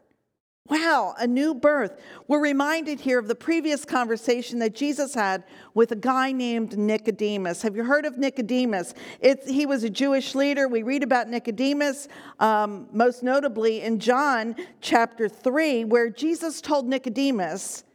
Wow, 0.69 1.15
a 1.17 1.25
new 1.25 1.53
birth. 1.53 1.97
We're 2.27 2.41
reminded 2.41 2.99
here 2.99 3.19
of 3.19 3.29
the 3.29 3.35
previous 3.35 3.85
conversation 3.85 4.59
that 4.59 4.75
Jesus 4.75 5.13
had 5.13 5.45
with 5.73 5.93
a 5.93 5.95
guy 5.95 6.33
named 6.33 6.77
Nicodemus. 6.77 7.61
Have 7.61 7.77
you 7.77 7.85
heard 7.85 8.03
of 8.03 8.17
Nicodemus? 8.17 8.93
It's, 9.21 9.49
he 9.49 9.65
was 9.65 9.85
a 9.85 9.89
Jewish 9.89 10.35
leader. 10.35 10.67
We 10.67 10.83
read 10.83 11.03
about 11.03 11.29
Nicodemus, 11.29 12.09
um, 12.41 12.89
most 12.91 13.23
notably 13.23 13.81
in 13.81 13.99
John 13.99 14.57
chapter 14.81 15.29
3, 15.29 15.85
where 15.85 16.09
Jesus 16.09 16.59
told 16.59 16.85
Nicodemus 16.85 17.85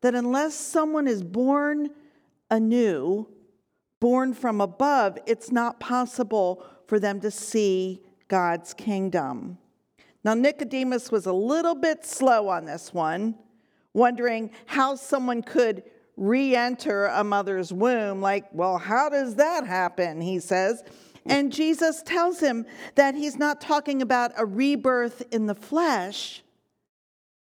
that 0.00 0.16
unless 0.16 0.54
someone 0.54 1.06
is 1.06 1.22
born 1.22 1.90
anew, 2.50 3.28
born 4.00 4.34
from 4.34 4.60
above, 4.60 5.16
it's 5.26 5.52
not 5.52 5.78
possible 5.78 6.64
for 6.88 6.98
them 6.98 7.20
to 7.20 7.30
see 7.30 8.00
God's 8.28 8.74
kingdom. 8.74 9.58
Now, 10.24 10.34
Nicodemus 10.34 11.12
was 11.12 11.26
a 11.26 11.32
little 11.32 11.74
bit 11.74 12.04
slow 12.04 12.48
on 12.48 12.64
this 12.64 12.92
one, 12.92 13.36
wondering 13.94 14.50
how 14.66 14.96
someone 14.96 15.42
could 15.42 15.84
re 16.16 16.56
enter 16.56 17.06
a 17.06 17.22
mother's 17.22 17.72
womb. 17.72 18.20
Like, 18.20 18.46
well, 18.52 18.78
how 18.78 19.08
does 19.08 19.36
that 19.36 19.66
happen? 19.66 20.20
He 20.20 20.40
says. 20.40 20.82
And 21.28 21.52
Jesus 21.52 22.02
tells 22.02 22.40
him 22.40 22.66
that 22.94 23.14
he's 23.14 23.36
not 23.36 23.60
talking 23.60 24.00
about 24.00 24.32
a 24.36 24.46
rebirth 24.46 25.22
in 25.32 25.46
the 25.46 25.54
flesh, 25.54 26.42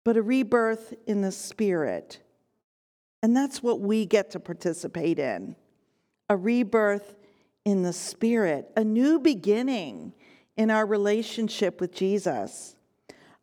but 0.04 0.16
a 0.16 0.22
rebirth 0.22 0.94
in 1.06 1.22
the 1.22 1.32
spirit. 1.32 2.20
And 3.22 3.36
that's 3.36 3.62
what 3.62 3.80
we 3.80 4.06
get 4.06 4.30
to 4.32 4.40
participate 4.40 5.18
in 5.18 5.56
a 6.28 6.36
rebirth 6.36 7.14
in 7.64 7.82
the 7.82 7.92
spirit, 7.92 8.70
a 8.76 8.84
new 8.84 9.18
beginning 9.18 10.12
in 10.56 10.70
our 10.70 10.86
relationship 10.86 11.80
with 11.80 11.92
Jesus, 11.92 12.76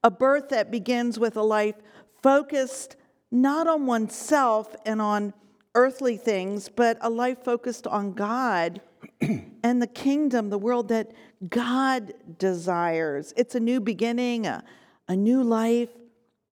a 0.03 0.11
birth 0.11 0.49
that 0.49 0.71
begins 0.71 1.19
with 1.19 1.35
a 1.35 1.41
life 1.41 1.75
focused 2.21 2.95
not 3.31 3.67
on 3.67 3.85
oneself 3.85 4.75
and 4.85 5.01
on 5.01 5.33
earthly 5.75 6.17
things, 6.17 6.69
but 6.69 6.97
a 7.01 7.09
life 7.09 7.43
focused 7.43 7.87
on 7.87 8.13
God 8.13 8.81
and 9.21 9.81
the 9.81 9.87
kingdom, 9.87 10.49
the 10.49 10.57
world 10.57 10.89
that 10.89 11.11
God 11.47 12.13
desires. 12.37 13.33
It's 13.37 13.55
a 13.55 13.59
new 13.59 13.79
beginning, 13.79 14.47
a, 14.47 14.63
a 15.07 15.15
new 15.15 15.43
life, 15.43 15.89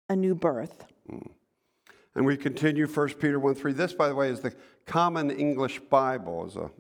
a 0.09 0.17
new 0.17 0.35
birth. 0.35 0.85
And 2.15 2.25
we 2.25 2.37
continue 2.37 2.87
1 2.87 3.09
Peter 3.15 3.39
1 3.39 3.55
3. 3.55 3.73
This, 3.73 3.93
by 3.93 4.09
the 4.09 4.15
way, 4.15 4.31
is 4.31 4.41
the 4.41 4.55
Common 4.87 5.31
English 5.31 5.81
Bible, 5.81 6.47
is 6.47 6.57
a 6.57 6.71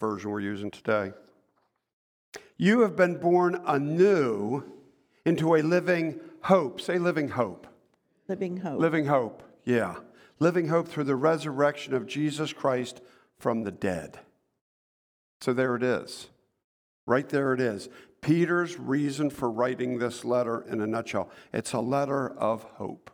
version 0.00 0.30
we're 0.30 0.40
using 0.40 0.70
today. 0.70 1.12
You 2.58 2.80
have 2.80 2.96
been 2.96 3.18
born 3.18 3.60
anew 3.64 4.64
into 5.24 5.54
a 5.54 5.62
living 5.62 6.20
hope. 6.42 6.80
Say 6.80 6.98
living 6.98 7.28
hope. 7.28 7.66
Living 8.26 8.58
hope. 8.58 8.80
Living 8.80 9.06
hope, 9.06 9.42
yeah. 9.64 9.96
Living 10.40 10.68
hope 10.68 10.88
through 10.88 11.04
the 11.04 11.16
resurrection 11.16 11.94
of 11.94 12.06
Jesus 12.06 12.52
Christ 12.52 13.00
from 13.38 13.62
the 13.62 13.70
dead. 13.70 14.18
So 15.40 15.52
there 15.52 15.76
it 15.76 15.82
is. 15.82 16.28
Right 17.06 17.28
there 17.28 17.54
it 17.54 17.60
is. 17.60 17.88
Peter's 18.20 18.78
reason 18.78 19.30
for 19.30 19.50
writing 19.50 19.98
this 19.98 20.24
letter 20.24 20.64
in 20.68 20.80
a 20.80 20.86
nutshell 20.86 21.30
it's 21.52 21.72
a 21.72 21.80
letter 21.80 22.28
of 22.28 22.64
hope. 22.64 23.10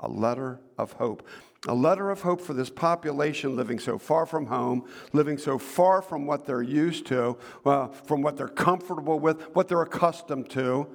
A 0.00 0.08
letter 0.08 0.60
of 0.76 0.92
hope. 0.92 1.26
A 1.66 1.74
letter 1.74 2.10
of 2.10 2.20
hope 2.20 2.42
for 2.42 2.52
this 2.52 2.68
population 2.68 3.56
living 3.56 3.78
so 3.78 3.98
far 3.98 4.26
from 4.26 4.46
home, 4.46 4.84
living 5.12 5.38
so 5.38 5.58
far 5.58 6.02
from 6.02 6.26
what 6.26 6.44
they're 6.44 6.62
used 6.62 7.06
to, 7.06 7.38
uh, 7.64 7.88
from 7.88 8.20
what 8.20 8.36
they're 8.36 8.48
comfortable 8.48 9.18
with, 9.18 9.40
what 9.54 9.68
they're 9.68 9.82
accustomed 9.82 10.50
to. 10.50 10.86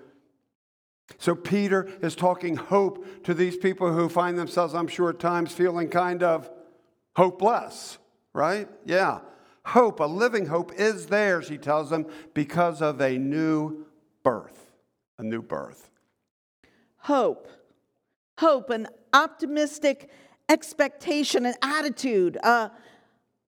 So 1.17 1.33
Peter 1.33 1.89
is 2.01 2.15
talking 2.15 2.55
hope 2.55 3.23
to 3.23 3.33
these 3.33 3.57
people 3.57 3.91
who 3.91 4.09
find 4.09 4.37
themselves, 4.37 4.75
I'm 4.75 4.87
sure, 4.87 5.09
at 5.09 5.19
times 5.19 5.51
feeling 5.51 5.89
kind 5.89 6.21
of 6.21 6.49
hopeless, 7.15 7.97
right? 8.33 8.67
Yeah. 8.85 9.21
Hope, 9.65 9.99
a 9.99 10.05
living 10.05 10.45
hope, 10.45 10.71
is 10.75 11.07
theirs, 11.07 11.49
he 11.49 11.57
tells 11.57 11.89
them, 11.89 12.05
because 12.35 12.81
of 12.81 13.01
a 13.01 13.17
new 13.17 13.85
birth. 14.23 14.71
A 15.17 15.23
new 15.23 15.41
birth. 15.41 15.89
Hope. 16.97 17.47
Hope, 18.37 18.69
an 18.69 18.87
optimistic 19.13 20.09
expectation, 20.49 21.45
an 21.45 21.55
attitude, 21.61 22.37
a, 22.43 22.71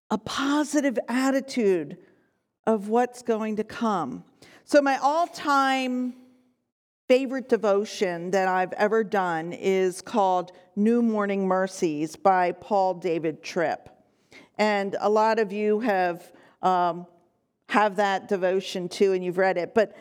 a 0.09 0.17
positive 0.17 0.97
attitude 1.07 1.97
of 2.65 2.87
what's 2.87 3.21
going 3.23 3.57
to 3.57 3.63
come. 3.63 4.23
So, 4.63 4.81
my 4.81 4.97
all 4.97 5.27
time 5.27 6.13
favorite 7.07 7.49
devotion 7.49 8.31
that 8.31 8.47
I've 8.47 8.71
ever 8.73 9.03
done 9.03 9.51
is 9.51 10.01
called 10.01 10.53
New 10.77 11.01
Morning 11.01 11.45
Mercies 11.45 12.15
by 12.15 12.53
Paul 12.53 12.93
David 12.93 13.43
Tripp. 13.43 13.89
And 14.57 14.95
a 15.01 15.09
lot 15.09 15.37
of 15.37 15.51
you 15.51 15.81
have, 15.81 16.31
um, 16.61 17.05
have 17.67 17.97
that 17.97 18.29
devotion 18.29 18.87
too, 18.87 19.11
and 19.11 19.25
you've 19.25 19.37
read 19.37 19.57
it. 19.57 19.73
But 19.73 19.93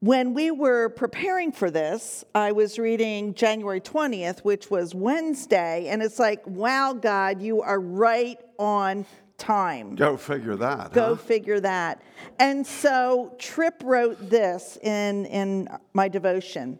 when 0.00 0.32
we 0.32 0.50
were 0.50 0.90
preparing 0.90 1.50
for 1.50 1.70
this, 1.70 2.24
I 2.34 2.52
was 2.52 2.78
reading 2.78 3.34
January 3.34 3.80
20th, 3.80 4.40
which 4.40 4.70
was 4.70 4.94
Wednesday, 4.94 5.88
and 5.88 6.02
it's 6.02 6.20
like, 6.20 6.46
wow, 6.46 6.92
God, 6.92 7.42
you 7.42 7.62
are 7.62 7.80
right 7.80 8.38
on 8.58 9.04
time. 9.38 9.96
Go 9.96 10.16
figure 10.16 10.54
that. 10.56 10.92
Go 10.92 11.14
huh? 11.14 11.16
figure 11.16 11.58
that. 11.60 12.02
And 12.38 12.64
so 12.64 13.34
Tripp 13.38 13.82
wrote 13.82 14.30
this 14.30 14.78
in, 14.82 15.26
in 15.26 15.68
my 15.94 16.08
devotion 16.08 16.78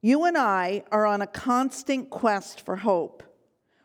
You 0.00 0.24
and 0.24 0.36
I 0.36 0.82
are 0.90 1.06
on 1.06 1.22
a 1.22 1.26
constant 1.28 2.10
quest 2.10 2.60
for 2.60 2.76
hope. 2.76 3.22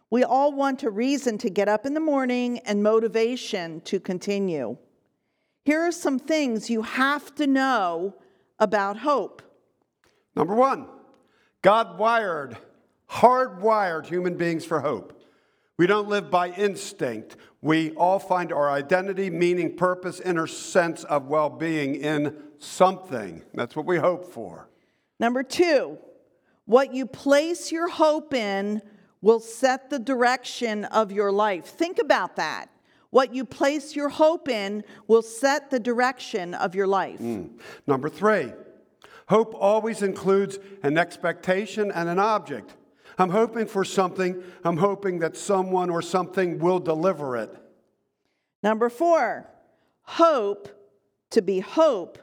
We 0.09 0.23
all 0.23 0.51
want 0.53 0.83
a 0.83 0.89
reason 0.89 1.37
to 1.39 1.49
get 1.49 1.67
up 1.67 1.85
in 1.85 1.93
the 1.93 1.99
morning 1.99 2.59
and 2.59 2.81
motivation 2.81 3.81
to 3.81 3.99
continue. 3.99 4.77
Here 5.65 5.81
are 5.81 5.91
some 5.91 6.17
things 6.17 6.69
you 6.69 6.81
have 6.81 7.35
to 7.35 7.45
know 7.45 8.15
about 8.59 8.97
hope. 8.97 9.41
Number 10.35 10.53
one, 10.53 10.87
God 11.61 11.97
wired, 11.97 12.57
hardwired 13.09 14.05
human 14.05 14.37
beings 14.37 14.65
for 14.65 14.81
hope. 14.81 15.13
We 15.77 15.85
don't 15.85 16.07
live 16.07 16.31
by 16.31 16.49
instinct. 16.49 17.37
We 17.61 17.91
all 17.91 18.19
find 18.19 18.51
our 18.51 18.69
identity, 18.69 19.29
meaning, 19.29 19.75
purpose, 19.75 20.19
inner 20.19 20.47
sense 20.47 21.03
of 21.03 21.27
well 21.27 21.49
being 21.49 21.95
in 21.95 22.35
something. 22.59 23.43
That's 23.53 23.75
what 23.75 23.85
we 23.85 23.97
hope 23.97 24.31
for. 24.31 24.69
Number 25.19 25.43
two, 25.43 25.97
what 26.65 26.93
you 26.93 27.05
place 27.05 27.71
your 27.71 27.89
hope 27.89 28.33
in 28.33 28.81
will 29.21 29.39
set 29.39 29.89
the 29.89 29.99
direction 29.99 30.85
of 30.85 31.11
your 31.11 31.31
life. 31.31 31.65
Think 31.65 31.99
about 31.99 32.35
that. 32.35 32.69
What 33.09 33.33
you 33.33 33.45
place 33.45 33.95
your 33.95 34.09
hope 34.09 34.49
in 34.49 34.83
will 35.07 35.21
set 35.21 35.69
the 35.69 35.79
direction 35.79 36.53
of 36.53 36.75
your 36.75 36.87
life. 36.87 37.19
Mm. 37.19 37.59
Number 37.85 38.09
three, 38.09 38.51
hope 39.27 39.53
always 39.57 40.01
includes 40.01 40.59
an 40.83 40.97
expectation 40.97 41.91
and 41.91 42.09
an 42.09 42.19
object. 42.19 42.75
I'm 43.17 43.29
hoping 43.29 43.65
for 43.65 43.83
something, 43.83 44.43
I'm 44.63 44.77
hoping 44.77 45.19
that 45.19 45.35
someone 45.37 45.89
or 45.89 46.01
something 46.01 46.59
will 46.59 46.79
deliver 46.79 47.37
it. 47.37 47.55
Number 48.61 48.89
four, 48.89 49.49
hope, 50.03 50.69
to 51.31 51.41
be 51.41 51.59
hope, 51.59 52.19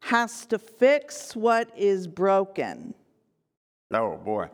has 0.00 0.46
to 0.46 0.58
fix 0.58 1.36
what 1.36 1.70
is 1.76 2.06
broken. 2.08 2.94
Oh 3.92 4.16
boy. 4.16 4.48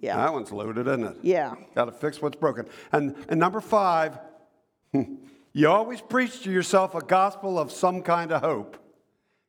Yeah. 0.00 0.16
That 0.16 0.32
one's 0.32 0.52
loaded, 0.52 0.86
isn't 0.86 1.04
it? 1.04 1.16
Yeah. 1.22 1.54
Got 1.74 1.86
to 1.86 1.92
fix 1.92 2.22
what's 2.22 2.36
broken. 2.36 2.66
And, 2.92 3.16
and 3.28 3.38
number 3.38 3.60
five, 3.60 4.18
you 5.52 5.68
always 5.68 6.00
preach 6.00 6.42
to 6.42 6.50
yourself 6.50 6.94
a 6.94 7.00
gospel 7.00 7.58
of 7.58 7.70
some 7.72 8.02
kind 8.02 8.32
of 8.32 8.42
hope. 8.42 8.76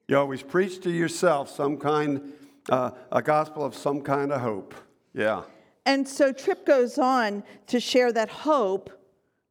You 0.08 0.18
always 0.18 0.42
preach 0.42 0.82
to 0.82 0.90
yourself 0.90 1.50
some 1.50 1.78
kind, 1.78 2.34
uh, 2.70 2.92
a 3.12 3.22
gospel 3.22 3.64
of 3.64 3.76
some 3.76 4.02
kind 4.02 4.32
of 4.32 4.42
hope. 4.42 4.74
Yeah. 5.14 5.44
And 5.86 6.08
so 6.08 6.32
Tripp 6.32 6.66
goes 6.66 6.98
on 6.98 7.44
to 7.68 7.80
share 7.80 8.12
that 8.14 8.30
hope, 8.30 8.90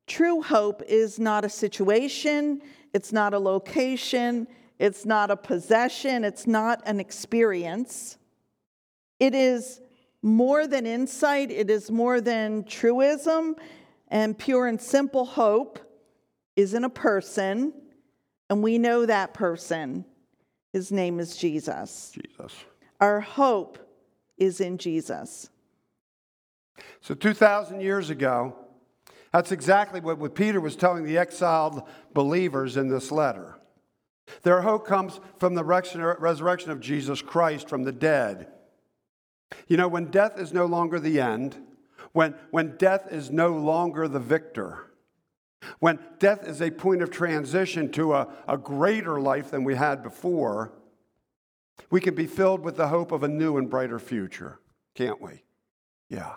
true 0.07 0.43
hope, 0.43 0.83
is 0.89 1.19
not 1.19 1.45
a 1.45 1.49
situation, 1.49 2.61
it's 2.93 3.13
not 3.13 3.35
a 3.35 3.39
location, 3.39 4.47
it's 4.79 5.05
not 5.05 5.31
a 5.31 5.37
possession, 5.37 6.25
it's 6.25 6.47
not 6.47 6.83
an 6.87 7.01
experience. 7.01 8.19
It 9.19 9.35
is 9.35 9.81
more 10.23 10.67
than 10.67 10.87
insight, 10.87 11.51
it 11.51 11.71
is 11.71 11.91
more 11.91 12.21
than 12.21 12.65
truism, 12.65 13.57
and 14.09 14.39
pure 14.39 14.67
and 14.67 14.81
simple 14.81 15.25
hope 15.25 15.79
is 16.57 16.75
in 16.75 16.85
a 16.85 16.91
person, 16.91 17.73
and 18.51 18.63
we 18.63 18.79
know 18.79 19.07
that 19.07 19.35
person. 19.35 20.05
His 20.73 20.91
name 20.91 21.21
is 21.21 21.37
Jesus. 21.37 22.13
Jesus. 22.15 22.55
Our 23.01 23.21
hope 23.21 23.79
is 24.37 24.61
in 24.61 24.79
Jesus. 24.79 25.51
So, 27.01 27.15
2,000 27.15 27.81
years 27.81 28.11
ago, 28.11 28.57
that's 29.33 29.53
exactly 29.53 30.01
what 30.01 30.35
Peter 30.35 30.61
was 30.61 30.77
telling 30.77 31.05
the 31.05 31.19
exiled 31.19 31.83
believers 32.15 32.77
in 32.77 32.89
this 32.89 33.13
letter. 33.13 33.59
Their 34.43 34.63
hope 34.63 34.87
comes 34.87 35.21
from 35.39 35.55
the 35.55 35.65
resurrection 35.65 36.71
of 36.71 36.81
Jesus 36.81 37.23
Christ 37.23 37.69
from 37.69 37.85
the 37.85 37.93
dead. 37.93 38.49
You 39.67 39.77
know, 39.77 39.89
when 39.89 40.07
death 40.07 40.39
is 40.39 40.53
no 40.53 40.67
longer 40.67 41.01
the 41.01 41.21
end, 41.21 41.57
when, 42.19 42.35
when 42.51 42.77
death 42.79 43.07
is 43.13 43.31
no 43.31 43.51
longer 43.51 44.09
the 44.09 44.19
victor, 44.19 44.91
when 45.79 46.01
death 46.19 46.45
is 46.49 46.61
a 46.61 46.69
point 46.69 47.01
of 47.01 47.13
transition 47.13 47.93
to 47.93 48.13
a, 48.13 48.27
a 48.49 48.59
greater 48.59 49.21
life 49.21 49.53
than 49.53 49.63
we 49.63 49.77
had 49.77 50.03
before, 50.03 50.73
we 51.91 52.01
can 52.01 52.17
be 52.17 52.27
filled 52.27 52.65
with 52.65 52.77
the 52.77 52.89
hope 52.89 53.13
of 53.13 53.23
a 53.23 53.29
new 53.29 53.57
and 53.57 53.71
brighter 53.71 54.01
future, 54.01 54.59
can't 54.97 55.21
we? 55.23 55.45
Yeah. 56.09 56.35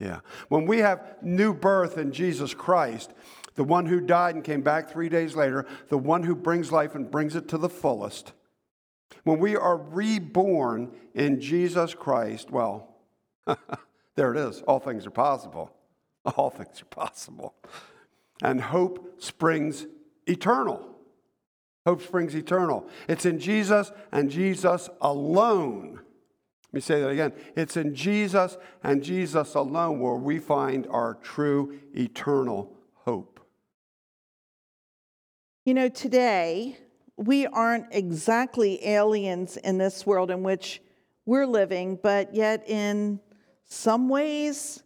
Yeah. 0.00 0.22
When 0.48 0.66
we 0.66 0.78
have 0.78 1.18
new 1.22 1.54
birth 1.54 1.98
in 1.98 2.10
Jesus 2.10 2.52
Christ, 2.52 3.12
the 3.54 3.62
one 3.62 3.86
who 3.86 4.00
died 4.00 4.34
and 4.34 4.42
came 4.42 4.62
back 4.62 4.90
three 4.90 5.08
days 5.08 5.36
later, 5.36 5.66
the 5.88 5.98
one 5.98 6.24
who 6.24 6.34
brings 6.34 6.72
life 6.72 6.96
and 6.96 7.08
brings 7.08 7.36
it 7.36 7.46
to 7.50 7.58
the 7.58 7.68
fullest. 7.68 8.32
When 9.22 9.38
we 9.38 9.54
are 9.54 9.76
reborn 9.76 10.90
in 11.14 11.40
Jesus 11.40 11.94
Christ, 11.94 12.50
well, 12.50 12.96
there 14.16 14.34
it 14.34 14.38
is. 14.38 14.62
All 14.62 14.80
things 14.80 15.06
are 15.06 15.10
possible. 15.10 15.72
All 16.36 16.50
things 16.50 16.82
are 16.82 16.86
possible. 16.86 17.54
And 18.42 18.60
hope 18.60 19.22
springs 19.22 19.86
eternal. 20.26 20.96
Hope 21.86 22.02
springs 22.02 22.34
eternal. 22.34 22.88
It's 23.08 23.24
in 23.24 23.38
Jesus 23.38 23.92
and 24.10 24.30
Jesus 24.30 24.90
alone. 25.00 26.00
Let 26.72 26.74
me 26.74 26.80
say 26.80 27.00
that 27.00 27.10
again. 27.10 27.32
It's 27.54 27.76
in 27.76 27.94
Jesus 27.94 28.58
and 28.82 29.04
Jesus 29.04 29.54
alone 29.54 30.00
where 30.00 30.16
we 30.16 30.38
find 30.40 30.86
our 30.88 31.14
true 31.22 31.78
eternal 31.94 32.72
hope. 33.04 33.40
You 35.64 35.74
know, 35.74 35.88
today, 35.88 36.76
we 37.16 37.46
aren't 37.46 37.86
exactly 37.92 38.84
aliens 38.86 39.56
in 39.56 39.78
this 39.78 40.04
world 40.04 40.30
in 40.30 40.42
which 40.42 40.82
we're 41.24 41.46
living, 41.46 41.98
but 42.02 42.34
yet 42.34 42.68
in 42.68 43.20
some 43.66 44.08
ways, 44.08 44.82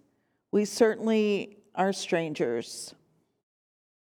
we 0.52 0.64
certainly 0.64 1.58
are 1.74 1.92
strangers. 1.92 2.94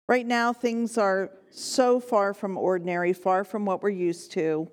Right 0.08 0.26
now, 0.26 0.54
things 0.54 0.98
are 0.98 1.32
so 1.50 2.00
far 2.00 2.34
from 2.34 2.58
ordinary, 2.58 3.12
far 3.14 3.44
from 3.44 3.66
what 3.66 3.84
we're 3.84 3.90
used 3.90 4.32
to. 4.34 4.70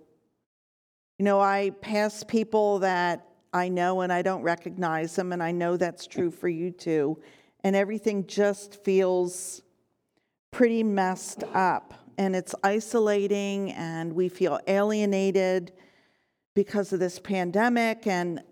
You 1.19 1.25
know, 1.25 1.41
I 1.41 1.71
pass 1.81 2.23
people 2.23 2.81
that 2.81 3.27
I 3.53 3.69
know 3.69 4.03
and 4.03 4.13
I 4.13 4.23
don't 4.23 4.43
recognize 4.43 5.17
them, 5.17 5.33
and 5.33 5.43
I 5.43 5.53
know 5.53 5.77
that's 5.77 6.07
true 6.07 6.31
for 6.31 6.49
you 6.49 6.71
too. 6.71 7.21
And 7.63 7.75
everything 7.75 8.27
just 8.27 8.85
feels 8.85 9.63
pretty 10.51 10.83
messed 10.83 11.45
up, 11.55 11.95
and 12.19 12.37
it's 12.37 12.55
isolating, 12.63 13.73
and 13.73 14.13
we 14.13 14.29
feel 14.29 14.61
alienated 14.67 15.73
because 16.55 16.93
of 16.93 17.01
this 17.01 17.19
pandemic. 17.19 18.07
And 18.07 18.43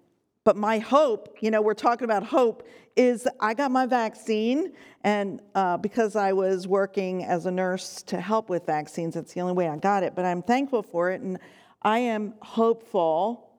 but 0.44 0.56
my 0.56 0.78
hope, 0.78 1.36
you 1.40 1.50
know, 1.50 1.62
we're 1.62 1.74
talking 1.74 2.04
about 2.04 2.24
hope, 2.24 2.66
is 2.96 3.26
I 3.40 3.54
got 3.54 3.70
my 3.70 3.86
vaccine, 3.86 4.72
and 5.02 5.40
uh, 5.54 5.76
because 5.76 6.16
I 6.16 6.32
was 6.32 6.66
working 6.66 7.24
as 7.24 7.46
a 7.46 7.50
nurse 7.50 8.02
to 8.04 8.20
help 8.20 8.50
with 8.50 8.66
vaccines, 8.66 9.14
that's 9.14 9.32
the 9.32 9.40
only 9.40 9.54
way 9.54 9.68
I 9.68 9.76
got 9.76 10.02
it. 10.02 10.14
But 10.14 10.24
I'm 10.24 10.42
thankful 10.42 10.82
for 10.82 11.10
it, 11.10 11.20
and 11.20 11.38
I 11.82 12.00
am 12.00 12.34
hopeful 12.42 13.50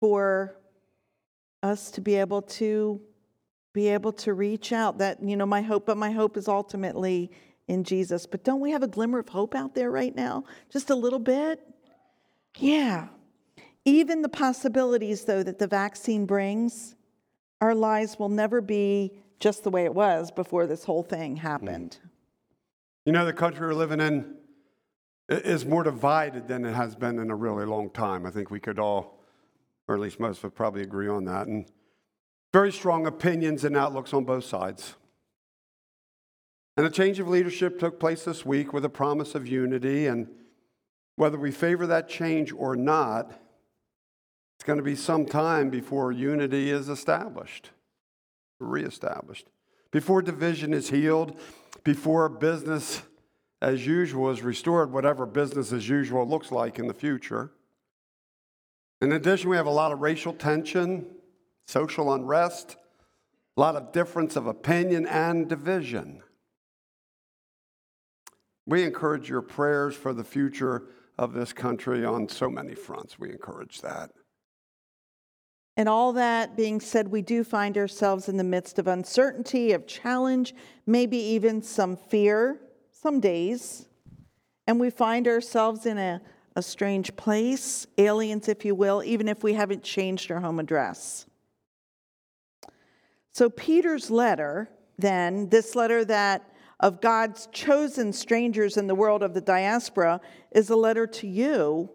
for 0.00 0.56
us 1.62 1.90
to 1.92 2.00
be 2.00 2.16
able 2.16 2.42
to 2.42 3.00
be 3.72 3.88
able 3.88 4.12
to 4.12 4.34
reach 4.34 4.72
out. 4.72 4.98
That 4.98 5.22
you 5.22 5.36
know, 5.36 5.46
my 5.46 5.62
hope, 5.62 5.86
but 5.86 5.96
my 5.96 6.10
hope 6.10 6.36
is 6.36 6.48
ultimately 6.48 7.30
in 7.68 7.84
Jesus. 7.84 8.26
But 8.26 8.44
don't 8.44 8.60
we 8.60 8.70
have 8.70 8.82
a 8.82 8.88
glimmer 8.88 9.18
of 9.18 9.28
hope 9.28 9.54
out 9.54 9.74
there 9.74 9.90
right 9.90 10.14
now? 10.14 10.44
Just 10.70 10.90
a 10.90 10.94
little 10.94 11.18
bit. 11.18 11.60
Yeah. 12.58 13.08
Even 13.84 14.22
the 14.22 14.28
possibilities, 14.28 15.24
though, 15.24 15.42
that 15.42 15.58
the 15.58 15.66
vaccine 15.66 16.24
brings, 16.24 16.94
our 17.60 17.74
lives 17.74 18.18
will 18.18 18.28
never 18.28 18.60
be 18.60 19.12
just 19.40 19.64
the 19.64 19.70
way 19.70 19.84
it 19.84 19.94
was 19.94 20.30
before 20.30 20.66
this 20.66 20.84
whole 20.84 21.02
thing 21.02 21.36
mm. 21.36 21.40
happened. 21.40 21.98
You 23.04 23.12
know, 23.12 23.24
the 23.24 23.32
country 23.32 23.66
we're 23.66 23.74
living 23.74 24.00
in 24.00 24.36
is 25.28 25.66
more 25.66 25.82
divided 25.82 26.46
than 26.46 26.64
it 26.64 26.74
has 26.74 26.94
been 26.94 27.18
in 27.18 27.30
a 27.30 27.34
really 27.34 27.64
long 27.64 27.90
time. 27.90 28.24
I 28.26 28.30
think 28.30 28.50
we 28.50 28.60
could 28.60 28.78
all, 28.78 29.18
or 29.88 29.96
at 29.96 30.00
least 30.00 30.20
most 30.20 30.38
of 30.38 30.46
us, 30.46 30.52
probably 30.54 30.82
agree 30.82 31.08
on 31.08 31.24
that. 31.24 31.48
And 31.48 31.66
very 32.52 32.70
strong 32.70 33.06
opinions 33.06 33.64
and 33.64 33.76
outlooks 33.76 34.12
on 34.12 34.24
both 34.24 34.44
sides. 34.44 34.94
And 36.76 36.86
a 36.86 36.90
change 36.90 37.18
of 37.18 37.28
leadership 37.28 37.78
took 37.78 37.98
place 37.98 38.24
this 38.24 38.46
week 38.46 38.72
with 38.72 38.84
a 38.84 38.88
promise 38.88 39.34
of 39.34 39.48
unity. 39.48 40.06
And 40.06 40.28
whether 41.16 41.38
we 41.38 41.50
favor 41.50 41.86
that 41.86 42.08
change 42.08 42.52
or 42.52 42.76
not, 42.76 43.32
it's 44.62 44.66
going 44.68 44.78
to 44.78 44.84
be 44.84 44.94
some 44.94 45.26
time 45.26 45.70
before 45.70 46.12
unity 46.12 46.70
is 46.70 46.88
established, 46.88 47.70
reestablished, 48.60 49.48
before 49.90 50.22
division 50.22 50.72
is 50.72 50.88
healed, 50.88 51.36
before 51.82 52.28
business 52.28 53.02
as 53.60 53.84
usual 53.84 54.30
is 54.30 54.40
restored, 54.42 54.92
whatever 54.92 55.26
business 55.26 55.72
as 55.72 55.88
usual 55.88 56.24
looks 56.28 56.52
like 56.52 56.78
in 56.78 56.86
the 56.86 56.94
future. 56.94 57.50
In 59.00 59.10
addition, 59.10 59.50
we 59.50 59.56
have 59.56 59.66
a 59.66 59.70
lot 59.70 59.90
of 59.90 60.00
racial 60.00 60.32
tension, 60.32 61.06
social 61.66 62.14
unrest, 62.14 62.76
a 63.56 63.60
lot 63.60 63.74
of 63.74 63.90
difference 63.90 64.36
of 64.36 64.46
opinion 64.46 65.06
and 65.06 65.48
division. 65.48 66.22
We 68.64 68.84
encourage 68.84 69.28
your 69.28 69.42
prayers 69.42 69.96
for 69.96 70.12
the 70.12 70.22
future 70.22 70.84
of 71.18 71.32
this 71.32 71.52
country 71.52 72.04
on 72.04 72.28
so 72.28 72.48
many 72.48 72.76
fronts. 72.76 73.18
We 73.18 73.32
encourage 73.32 73.80
that. 73.80 74.12
And 75.76 75.88
all 75.88 76.12
that 76.12 76.56
being 76.56 76.80
said, 76.80 77.08
we 77.08 77.22
do 77.22 77.44
find 77.44 77.78
ourselves 77.78 78.28
in 78.28 78.36
the 78.36 78.44
midst 78.44 78.78
of 78.78 78.86
uncertainty, 78.86 79.72
of 79.72 79.86
challenge, 79.86 80.54
maybe 80.86 81.16
even 81.16 81.62
some 81.62 81.96
fear, 81.96 82.60
some 82.90 83.20
days. 83.20 83.88
And 84.66 84.78
we 84.78 84.90
find 84.90 85.26
ourselves 85.26 85.86
in 85.86 85.96
a, 85.96 86.20
a 86.56 86.62
strange 86.62 87.16
place, 87.16 87.86
aliens, 87.96 88.48
if 88.48 88.64
you 88.64 88.74
will, 88.74 89.02
even 89.02 89.28
if 89.28 89.42
we 89.42 89.54
haven't 89.54 89.82
changed 89.82 90.30
our 90.30 90.40
home 90.40 90.58
address. 90.58 91.26
So, 93.32 93.48
Peter's 93.48 94.10
letter, 94.10 94.68
then, 94.98 95.48
this 95.48 95.74
letter 95.74 96.04
that 96.04 96.52
of 96.82 97.00
God's 97.00 97.48
chosen 97.52 98.12
strangers 98.12 98.76
in 98.76 98.88
the 98.88 98.94
world 98.94 99.22
of 99.22 99.34
the 99.34 99.40
diaspora, 99.40 100.20
is 100.50 100.68
a 100.68 100.76
letter 100.76 101.06
to 101.06 101.28
you 101.28 101.90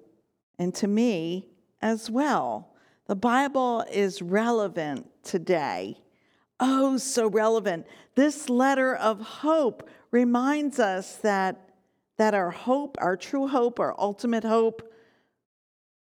and 0.58 0.74
to 0.76 0.88
me 0.88 1.50
as 1.82 2.10
well. 2.10 2.74
The 3.08 3.16
Bible 3.16 3.86
is 3.90 4.22
relevant 4.22 5.08
today. 5.24 5.98
Oh, 6.60 6.98
so 6.98 7.30
relevant. 7.30 7.88
This 8.16 8.50
letter 8.50 8.96
of 8.96 9.22
hope 9.22 9.88
reminds 10.12 10.78
us 10.78 11.16
that, 11.18 11.70
that 12.18 12.34
our 12.34 12.52
hope, 12.52 12.98
our 13.00 13.16
true 13.16 13.48
hope, 13.48 13.80
our 13.80 13.96
ultimate 13.98 14.44
hope, 14.44 14.94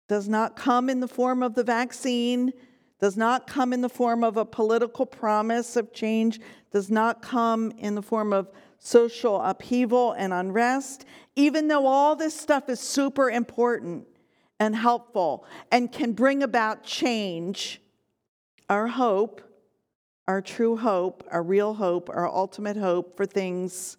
does 0.08 0.30
not 0.30 0.56
come 0.56 0.88
in 0.88 1.00
the 1.00 1.08
form 1.08 1.42
of 1.42 1.56
the 1.56 1.64
vaccine, 1.64 2.54
does 3.00 3.18
not 3.18 3.48
come 3.48 3.74
in 3.74 3.82
the 3.82 3.90
form 3.90 4.24
of 4.24 4.38
a 4.38 4.46
political 4.46 5.08
promise 5.08 5.76
of 5.76 5.94
change, 5.94 6.40
does 6.72 6.92
not 6.92 7.24
come 7.24 7.72
in 7.80 7.96
the 7.96 8.04
form 8.04 8.32
of 8.32 8.52
social 8.78 9.42
upheaval 9.42 10.12
and 10.12 10.32
unrest, 10.32 11.06
even 11.36 11.70
though 11.70 11.88
all 11.88 12.16
this 12.16 12.40
stuff 12.40 12.70
is 12.70 12.80
super 12.80 13.32
important 13.32 14.06
and 14.60 14.76
helpful 14.76 15.46
and 15.72 15.92
can 15.92 16.14
bring 16.14 16.44
about 16.44 16.84
change, 16.84 17.82
our 18.70 18.88
hope, 18.88 19.42
our 20.28 20.42
true 20.42 20.78
hope, 20.78 21.24
our 21.32 21.44
real 21.44 21.74
hope, 21.74 22.10
our 22.10 22.28
ultimate 22.28 22.78
hope 22.78 23.18
for 23.18 23.26
things 23.26 23.98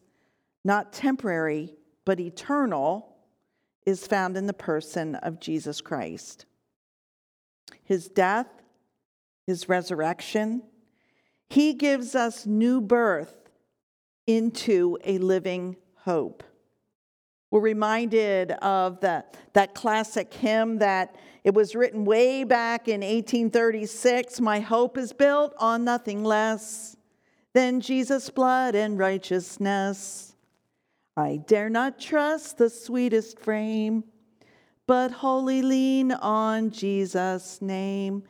not 0.64 0.92
temporary 0.92 1.74
but 2.04 2.20
eternal 2.20 3.16
is 3.86 4.06
found 4.06 4.36
in 4.36 4.46
the 4.46 4.52
person 4.54 5.14
of 5.16 5.40
Jesus 5.40 5.80
Christ. 5.80 6.46
His 7.82 8.08
death, 8.08 8.48
his 9.46 9.68
resurrection, 9.68 10.62
he 11.48 11.74
gives 11.74 12.14
us 12.14 12.46
new 12.46 12.80
birth 12.80 13.50
into 14.26 14.98
a 15.04 15.18
living 15.18 15.76
hope. 15.96 16.42
We're 17.54 17.60
reminded 17.60 18.50
of 18.50 18.98
the, 18.98 19.24
that 19.52 19.76
classic 19.76 20.34
hymn 20.34 20.78
that 20.78 21.14
it 21.44 21.54
was 21.54 21.76
written 21.76 22.04
way 22.04 22.42
back 22.42 22.88
in 22.88 23.02
1836 23.02 24.40
My 24.40 24.58
hope 24.58 24.98
is 24.98 25.12
built 25.12 25.54
on 25.60 25.84
nothing 25.84 26.24
less 26.24 26.96
than 27.52 27.80
Jesus' 27.80 28.28
blood 28.28 28.74
and 28.74 28.98
righteousness. 28.98 30.34
I 31.16 31.36
dare 31.46 31.70
not 31.70 32.00
trust 32.00 32.58
the 32.58 32.68
sweetest 32.68 33.38
frame, 33.38 34.02
but 34.88 35.12
wholly 35.12 35.62
lean 35.62 36.10
on 36.10 36.72
Jesus' 36.72 37.62
name. 37.62 38.24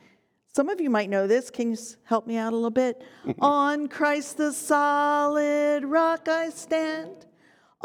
Some 0.53 0.69
of 0.69 0.79
you 0.79 0.91
might 0.91 1.09
know 1.09 1.25
this. 1.25 1.49
Can 1.49 1.71
you 1.71 1.77
help 2.03 2.27
me 2.27 2.37
out 2.37 2.53
a 2.53 2.55
little 2.55 2.69
bit? 2.69 3.01
on 3.39 3.87
Christ 3.87 4.37
the 4.37 4.53
solid 4.53 5.83
rock 5.83 6.27
I 6.27 6.49
stand. 6.51 7.25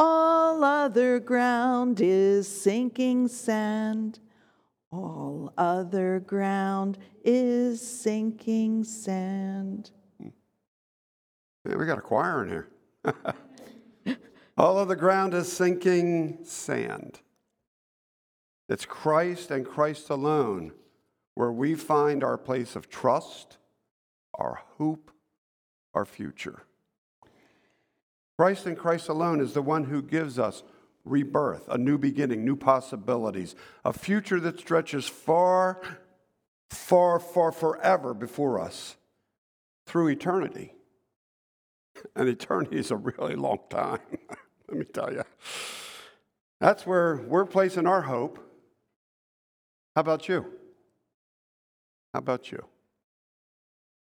All 0.03 0.65
other 0.65 1.21
ground 1.21 2.01
is 2.01 2.49
sinking 2.49 3.29
sand. 3.29 4.19
All 4.91 5.53
other 5.59 6.21
ground 6.21 6.97
is 7.23 7.87
sinking 7.87 8.85
sand. 8.85 9.91
Hmm. 10.19 10.29
Man, 11.67 11.79
we 11.79 11.85
got 11.85 11.99
a 11.99 12.01
choir 12.01 12.45
in 12.45 12.49
here. 12.49 12.69
All 14.57 14.79
of 14.79 14.89
the 14.89 14.97
ground 14.97 15.35
is 15.35 15.53
sinking 15.53 16.39
sand. 16.45 17.21
It's 18.71 18.87
Christ 18.87 19.51
and 19.51 19.67
Christ 19.67 20.09
alone 20.09 20.73
where 21.35 21.53
we 21.53 21.75
find 21.75 22.25
our 22.25 22.39
place 22.39 22.75
of 22.75 22.89
trust, 22.89 23.59
our 24.33 24.63
hope, 24.79 25.11
our 25.93 26.07
future. 26.07 26.63
Christ 28.41 28.65
and 28.65 28.79
Christ 28.79 29.11
alone 29.11 29.43
is 29.43 29.53
the 29.53 29.61
one 29.61 29.85
who 29.85 30.01
gives 30.01 30.39
us 30.39 30.63
rebirth, 31.05 31.69
a 31.69 31.77
new 31.77 31.99
beginning, 31.99 32.43
new 32.43 32.57
possibilities, 32.57 33.55
a 33.85 33.93
future 33.93 34.41
that 34.41 34.59
stretches 34.59 35.07
far, 35.07 35.79
far, 36.71 37.21
far, 37.21 37.53
forever 37.53 38.15
before 38.15 38.59
us 38.59 38.97
through 39.87 40.09
eternity. 40.09 40.73
And 42.17 42.31
eternity 42.31 42.79
is 42.79 42.91
a 42.91 42.97
really 42.97 43.35
long 43.37 43.59
time, 43.69 43.99
let 44.69 44.79
me 44.79 44.87
tell 44.87 45.13
you. 45.13 45.23
That's 46.63 46.87
where 46.87 47.17
we're 47.17 47.45
placing 47.45 47.87
our 47.87 48.01
hope. 48.01 48.39
How 49.95 50.01
about 50.01 50.31
you? 50.31 50.47
How 52.15 52.21
about 52.21 52.51
you? 52.51 52.65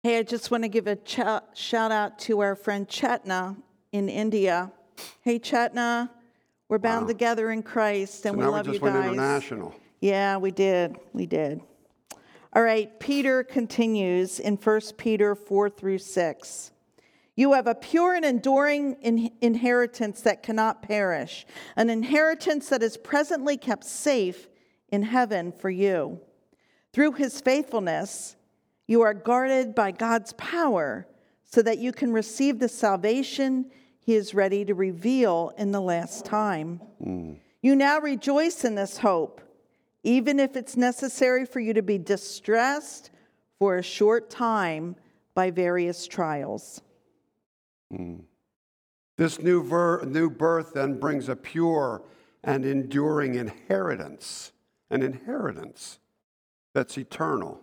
Hey, 0.02 0.18
I 0.18 0.22
just 0.22 0.50
want 0.50 0.64
to 0.64 0.68
give 0.68 0.86
a 0.86 0.96
ch- 0.96 1.44
shout 1.54 1.92
out 1.92 2.18
to 2.20 2.40
our 2.40 2.54
friend 2.54 2.86
Chetna 2.86 3.56
in 3.92 4.08
India. 4.08 4.72
Hey, 5.22 5.38
Chetna, 5.38 6.10
we're 6.68 6.78
bound 6.78 7.02
Wow. 7.02 7.08
together 7.08 7.50
in 7.50 7.62
Christ, 7.62 8.26
and 8.26 8.34
so 8.34 8.38
we 8.38 8.44
love 8.46 8.66
we 8.66 8.74
you 8.74 8.80
guys. 8.80 9.04
international. 9.06 9.74
Yeah, 10.00 10.36
we 10.36 10.50
did. 10.50 10.96
We 11.12 11.26
did. 11.26 11.60
All 12.54 12.62
right, 12.62 12.98
Peter 12.98 13.42
continues 13.44 14.40
in 14.40 14.56
1 14.56 14.96
Peter 14.96 15.34
4 15.34 15.68
through 15.70 15.98
6. 15.98 16.70
You 17.36 17.52
have 17.52 17.66
a 17.68 17.74
pure 17.74 18.14
and 18.14 18.24
enduring 18.24 18.94
in- 19.00 19.30
inheritance 19.40 20.22
that 20.22 20.42
cannot 20.42 20.82
perish, 20.82 21.46
an 21.76 21.88
inheritance 21.88 22.68
that 22.70 22.82
is 22.82 22.96
presently 22.96 23.56
kept 23.56 23.84
safe 23.84 24.48
in 24.88 25.04
heaven 25.04 25.52
for 25.52 25.70
you. 25.70 26.20
Through 26.92 27.12
his 27.12 27.40
faithfulness, 27.40 28.34
you 28.86 29.02
are 29.02 29.14
guarded 29.14 29.74
by 29.74 29.92
God's 29.92 30.32
power 30.32 31.06
so 31.50 31.62
that 31.62 31.78
you 31.78 31.92
can 31.92 32.12
receive 32.12 32.58
the 32.58 32.68
salvation 32.68 33.70
he 34.00 34.14
is 34.14 34.34
ready 34.34 34.64
to 34.64 34.74
reveal 34.74 35.52
in 35.58 35.72
the 35.72 35.80
last 35.80 36.24
time. 36.24 36.80
You 37.60 37.74
now 37.76 37.98
rejoice 37.98 38.64
in 38.64 38.74
this 38.74 38.98
hope, 38.98 39.40
even 40.02 40.38
if 40.38 40.56
it's 40.56 40.76
necessary 40.76 41.44
for 41.44 41.60
you 41.60 41.74
to 41.74 41.82
be 41.82 41.98
distressed 41.98 43.10
for 43.58 43.76
a 43.76 43.82
short 43.82 44.30
time 44.30 44.96
by 45.34 45.50
various 45.50 46.06
trials. 46.06 46.80
This 49.16 49.40
new, 49.40 49.62
ver- 49.62 50.04
new 50.04 50.30
birth 50.30 50.72
then 50.74 50.98
brings 50.98 51.28
a 51.28 51.36
pure 51.36 52.02
and 52.44 52.64
enduring 52.64 53.34
inheritance, 53.34 54.52
an 54.90 55.02
inheritance 55.02 55.98
that's 56.74 56.96
eternal. 56.96 57.60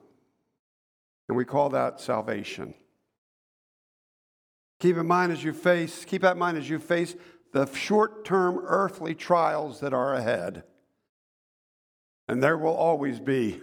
And 1.27 1.37
we 1.37 1.45
call 1.45 1.69
that 1.69 2.01
salvation. 2.01 2.73
Keep 4.79 4.97
in 4.97 5.07
mind 5.07 5.31
as 5.31 5.43
you 5.43 5.53
face, 5.53 6.05
keep 6.05 6.21
that 6.21 6.33
in 6.33 6.39
mind 6.39 6.57
as 6.57 6.69
you 6.69 6.79
face 6.79 7.15
the 7.53 7.65
short-term 7.73 8.59
earthly 8.65 9.15
trials 9.15 9.79
that 9.79 9.93
are 9.93 10.13
ahead. 10.13 10.63
And 12.27 12.43
there 12.43 12.57
will 12.57 12.73
always 12.75 13.19
be 13.19 13.61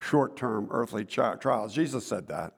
short-term 0.00 0.68
earthly 0.70 1.04
trials. 1.04 1.74
Jesus 1.74 2.06
said 2.06 2.28
that. 2.28 2.54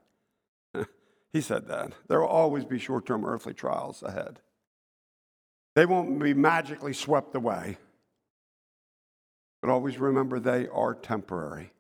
he 1.33 1.41
said 1.41 1.67
that. 1.67 1.93
There 2.09 2.21
will 2.21 2.29
always 2.29 2.65
be 2.65 2.79
short-term 2.79 3.25
earthly 3.25 3.55
trials 3.55 4.05
ahead. 4.05 4.39
They 5.75 5.87
won't 5.87 6.21
be 6.21 6.35
magically 6.35 6.93
swept 6.93 7.35
away. 7.35 7.79
But 9.61 9.71
always 9.71 9.99
remember 9.99 10.39
they 10.39 10.69
are 10.69 10.95
temporary. 10.95 11.73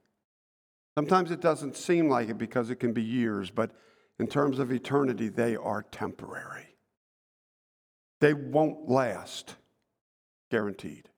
Sometimes 0.96 1.30
it 1.30 1.40
doesn't 1.40 1.76
seem 1.76 2.08
like 2.08 2.28
it 2.28 2.38
because 2.38 2.70
it 2.70 2.76
can 2.76 2.92
be 2.92 3.02
years, 3.02 3.50
but 3.50 3.70
in 4.18 4.27
terms 4.27 4.59
of 4.59 4.72
eternity, 4.72 5.29
they 5.29 5.57
are 5.57 5.83
temporary. 5.83 6.77
They 8.20 8.35
won't 8.35 8.88
last, 8.88 9.57
guaranteed. 10.51 11.09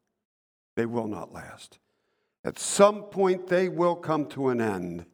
They 0.77 0.87
will 0.87 1.07
not 1.07 1.33
last. 1.33 1.79
At 2.45 2.59
some 2.59 3.03
point, 3.05 3.49
they 3.49 3.69
will 3.69 3.97
come 3.97 4.27
to 4.31 4.49
an 4.49 4.61
end. 4.61 5.07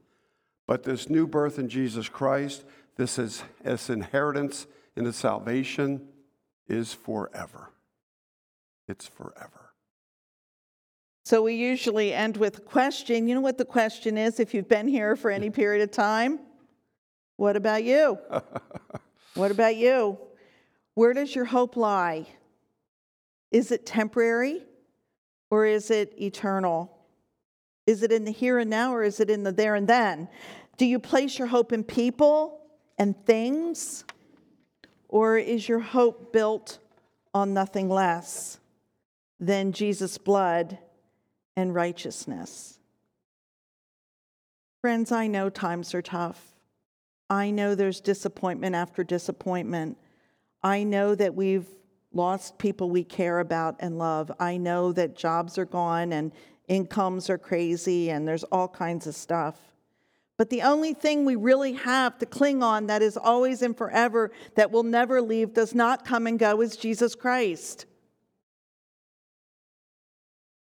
But 0.67 0.85
this 0.85 1.11
new 1.11 1.27
birth 1.27 1.59
in 1.59 1.69
Jesus 1.69 2.09
Christ, 2.09 2.65
this 2.97 3.19
is 3.19 3.43
this 3.65 3.91
inheritance 3.91 4.67
into 4.97 5.13
salvation, 5.13 6.07
is 6.69 6.95
forever. 6.95 7.71
It's 8.87 9.07
forever. 9.07 9.73
So 11.25 11.43
we 11.43 11.55
usually 11.55 12.13
end 12.13 12.37
with 12.37 12.59
a 12.59 12.61
question. 12.61 13.29
You 13.29 13.35
know 13.35 13.41
what 13.41 13.59
the 13.59 13.65
question 13.65 14.17
is 14.17 14.41
if 14.41 14.55
you've 14.55 14.69
been 14.69 14.89
here 14.89 15.17
for 15.17 15.31
any 15.31 15.51
period 15.51 15.83
of 15.83 15.91
time? 15.91 16.41
What 17.41 17.57
about 17.57 17.85
you? 17.85 18.19
what 19.35 19.51
about 19.51 19.75
you? 19.75 20.19
Where 20.93 21.15
does 21.15 21.35
your 21.35 21.47
hope 21.47 21.75
lie? 21.75 22.27
Is 23.51 23.73
it 23.73 23.87
temporary 23.87 24.63
or 25.51 25.65
is 25.65 25.91
it 25.91 26.13
eternal? 26.21 26.95
Is 27.87 28.03
it 28.03 28.13
in 28.13 28.27
the 28.27 28.31
here 28.31 28.59
and 28.59 28.69
now 28.69 28.93
or 28.93 29.03
is 29.03 29.21
it 29.21 29.31
in 29.31 29.43
the 29.43 29.53
there 29.53 29.75
and 29.75 29.89
then? 29.89 30.29
Do 30.77 30.85
you 30.85 30.99
place 30.99 31.39
your 31.39 31.49
hope 31.49 31.73
in 31.73 31.83
people 31.83 32.61
and 32.99 33.17
things 33.25 34.05
or 35.09 35.39
is 35.39 35.67
your 35.67 35.81
hope 35.81 36.35
built 36.35 36.79
on 37.33 37.55
nothing 37.55 37.89
less 37.89 38.61
than 39.39 39.73
Jesus' 39.73 40.19
blood 40.19 40.77
and 41.57 41.75
righteousness? 41.75 42.79
Friends, 44.83 45.11
I 45.11 45.27
know 45.27 45.49
times 45.49 45.95
are 45.95 46.03
tough. 46.03 46.51
I 47.31 47.53
know 47.53 47.77
there's 47.77 48.01
disappointment 48.01 48.75
after 48.75 49.05
disappointment. 49.05 49.97
I 50.65 50.83
know 50.83 51.15
that 51.15 51.37
we've 51.37 51.69
lost 52.13 52.59
people 52.59 52.91
we 52.91 53.05
care 53.05 53.39
about 53.39 53.77
and 53.79 53.99
love. 53.99 54.33
I 54.41 54.57
know 54.57 54.93
that 54.93 55.17
jobs 55.17 55.57
are 55.57 55.65
gone 55.65 56.13
and 56.13 56.33
incomes 56.67 57.31
are 57.31 57.39
crazy 57.39 58.11
and 58.11 58.27
there's 58.27 58.43
all 58.45 58.67
kinds 58.67 59.07
of 59.07 59.15
stuff. 59.15 59.57
But 60.37 60.51
the 60.51 60.63
only 60.63 60.93
thing 60.93 61.25
we 61.25 61.37
really 61.37 61.75
have 61.75 62.19
to 62.19 62.27
cling 62.27 62.63
on 62.63 62.87
that 62.87 63.03
is 63.03 63.17
always 63.17 63.63
and 63.63 63.77
forever, 63.77 64.33
that 64.57 64.73
will 64.73 64.83
never 64.83 65.23
leave, 65.23 65.53
does 65.53 65.75
not 65.75 66.05
come 66.05 66.27
and 66.27 66.39
go, 66.39 66.61
is 66.63 66.77
Jesus 66.77 67.15
Christ. 67.15 67.87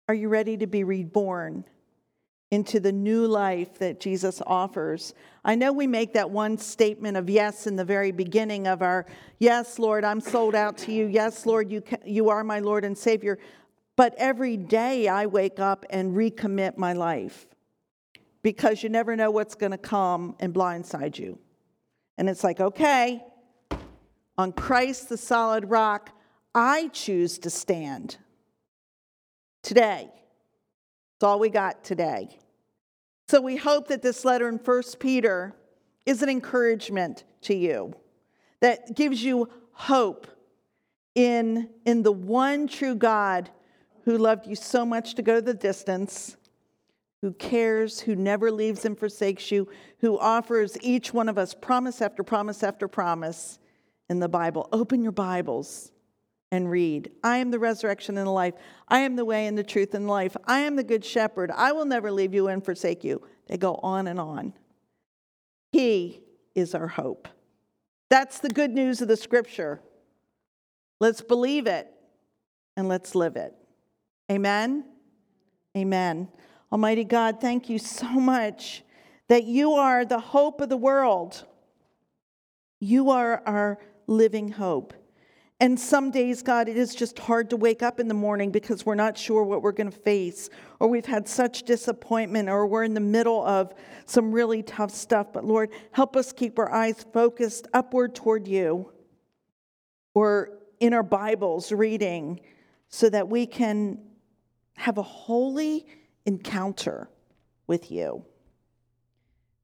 Are 0.08 0.14
you 0.14 0.30
ready 0.30 0.58
to 0.58 0.68
be 0.68 0.84
reborn 0.84 1.66
into 2.54 2.80
the 2.80 2.92
new 2.92 3.26
life 3.26 3.80
that 3.80 4.00
Jesus 4.00 4.40
offers? 4.46 5.16
I 5.44 5.56
know 5.56 5.74
we 5.74 5.88
make 5.88 6.14
that 6.14 6.30
one 6.30 6.56
statement 6.60 7.18
of 7.18 7.28
yes 7.28 7.66
in 7.66 7.76
the 7.76 7.84
very 7.84 8.12
beginning 8.12 8.68
of 8.68 8.84
our, 8.84 9.08
yes, 9.40 9.80
Lord, 9.80 10.06
I'm 10.06 10.22
sold 10.22 10.54
out 10.54 10.78
to 10.80 10.94
you. 10.94 11.08
Yes, 11.08 11.48
Lord, 11.48 11.72
you, 11.72 11.82
ca- 11.82 11.98
you 12.06 12.30
are 12.30 12.44
my 12.44 12.60
Lord 12.60 12.86
and 12.86 12.96
Savior. 12.96 13.40
But 13.96 14.14
every 14.18 14.56
day 14.56 15.08
I 15.08 15.26
wake 15.26 15.60
up 15.60 15.84
and 15.90 16.16
recommit 16.16 16.78
my 16.78 16.94
life 16.94 17.48
because 18.44 18.84
you 18.84 18.90
never 18.90 19.16
know 19.16 19.32
what's 19.32 19.56
going 19.56 19.72
to 19.72 19.78
come 19.80 20.36
and 20.40 20.54
blindside 20.54 21.18
you. 21.18 21.40
And 22.20 22.30
it's 22.30 22.44
like, 22.44 22.60
okay, 22.60 23.24
on 24.38 24.52
Christ 24.52 25.10
the 25.10 25.18
solid 25.18 25.72
rock, 25.72 26.12
I 26.54 26.90
choose 26.90 27.40
to 27.40 27.50
stand 27.50 28.18
today. 29.64 30.12
It's 31.16 31.24
all 31.24 31.40
we 31.40 31.50
got 31.50 31.84
today. 31.84 32.38
So 33.28 33.42
we 33.42 33.56
hope 33.56 33.88
that 33.88 34.02
this 34.02 34.26
letter 34.26 34.48
in 34.50 34.56
1 34.58 34.84
Peter 35.00 35.56
is 36.06 36.22
an 36.22 36.30
encouragement 36.30 37.24
to 37.42 37.56
you 37.56 37.96
that 38.60 38.96
gives 38.96 39.24
you 39.24 39.50
hope 39.72 40.28
in, 41.16 41.70
in 41.86 42.04
the 42.04 42.12
one 42.12 42.68
true 42.68 42.96
God 42.96 43.50
who 44.06 44.18
loved 44.18 44.48
you 44.48 44.56
so 44.56 44.86
much 44.86 45.16
to 45.16 45.22
go 45.22 45.40
the 45.40 45.54
distance, 45.54 46.36
who 47.22 47.32
cares, 47.34 48.02
who 48.02 48.16
never 48.16 48.52
leaves 48.52 48.84
and 48.84 48.98
forsakes 48.98 49.52
you, 49.52 49.68
who 50.00 50.20
offers 50.20 50.78
each 50.82 51.14
one 51.14 51.30
of 51.30 51.38
us 51.38 51.54
promise 51.54 52.02
after 52.02 52.24
promise 52.24 52.64
after 52.64 52.88
promise 52.88 53.60
in 54.10 54.20
the 54.20 54.28
Bible. 54.28 54.68
Open 54.74 55.02
your 55.02 55.14
Bibles 55.14 55.92
and 56.54 56.70
read. 56.70 57.10
I 57.24 57.38
am 57.38 57.50
the 57.50 57.58
resurrection 57.58 58.16
and 58.16 58.28
the 58.28 58.32
life. 58.32 58.54
I 58.88 59.00
am 59.00 59.16
the 59.16 59.26
way 59.26 59.48
and 59.48 59.58
the 59.58 59.64
truth 59.64 59.96
and 59.96 60.08
life. 60.08 60.38
I 60.46 60.60
am 60.60 60.76
the 60.76 60.84
good 60.84 61.04
shepherd. 61.04 61.50
I 61.50 61.72
will 61.72 61.86
never 61.86 62.12
leave 62.12 62.32
you 62.36 62.48
and 62.48 62.64
forsake 62.64 63.04
you. 63.04 63.24
They 63.48 63.58
go 63.58 63.80
on 63.82 64.06
and 64.06 64.20
on. 64.20 64.54
He 65.72 66.22
is 66.54 66.76
our 66.76 66.88
hope. 66.88 67.28
That's 68.12 68.38
the 68.38 68.50
good 68.50 68.70
news 68.70 69.02
of 69.02 69.08
the 69.08 69.18
scripture. 69.18 69.82
Let's 71.00 71.22
believe 71.22 71.66
it 71.66 71.92
and 72.78 72.88
let's 72.88 73.16
live 73.16 73.36
it. 73.36 73.56
Amen. 74.32 74.86
Amen. 75.76 76.28
Almighty 76.72 77.04
God, 77.04 77.42
thank 77.42 77.68
you 77.68 77.80
so 77.80 78.08
much 78.08 78.84
that 79.28 79.46
you 79.46 79.72
are 79.74 80.06
the 80.06 80.20
hope 80.20 80.62
of 80.62 80.70
the 80.70 80.78
world. 80.78 81.46
You 82.80 83.10
are 83.10 83.42
our 83.48 83.80
living 84.06 84.50
hope. 84.52 84.94
And 85.64 85.80
some 85.80 86.12
days, 86.12 86.42
God, 86.42 86.68
it 86.68 86.76
is 86.76 86.94
just 86.94 87.18
hard 87.18 87.50
to 87.52 87.56
wake 87.56 87.82
up 87.82 88.02
in 88.02 88.10
the 88.10 88.14
morning 88.14 88.52
because 88.52 88.86
we're 88.86 88.96
not 88.96 89.18
sure 89.18 89.46
what 89.46 89.62
we're 89.62 89.72
going 89.72 89.90
to 89.90 89.98
face, 89.98 90.50
or 90.82 90.90
we've 90.90 91.06
had 91.06 91.26
such 91.26 91.64
disappointment, 91.64 92.50
or 92.50 92.68
we're 92.68 92.84
in 92.84 92.94
the 92.94 93.00
middle 93.00 93.42
of 93.46 93.74
some 94.06 94.34
really 94.34 94.62
tough 94.62 94.92
stuff. 94.92 95.32
But 95.32 95.46
Lord, 95.46 95.70
help 95.94 96.18
us 96.18 96.34
keep 96.34 96.60
our 96.60 96.70
eyes 96.70 97.06
focused 97.14 97.70
upward 97.74 98.14
toward 98.14 98.46
you, 98.46 98.92
or 100.14 100.50
in 100.82 100.94
our 100.94 101.02
Bibles 101.02 101.72
reading 101.72 102.42
so 102.90 103.10
that 103.10 103.30
we 103.30 103.46
can 103.46 104.00
have 104.76 104.98
a 104.98 105.02
holy 105.02 105.88
encounter 106.26 107.08
with 107.68 107.90
you. 107.90 108.26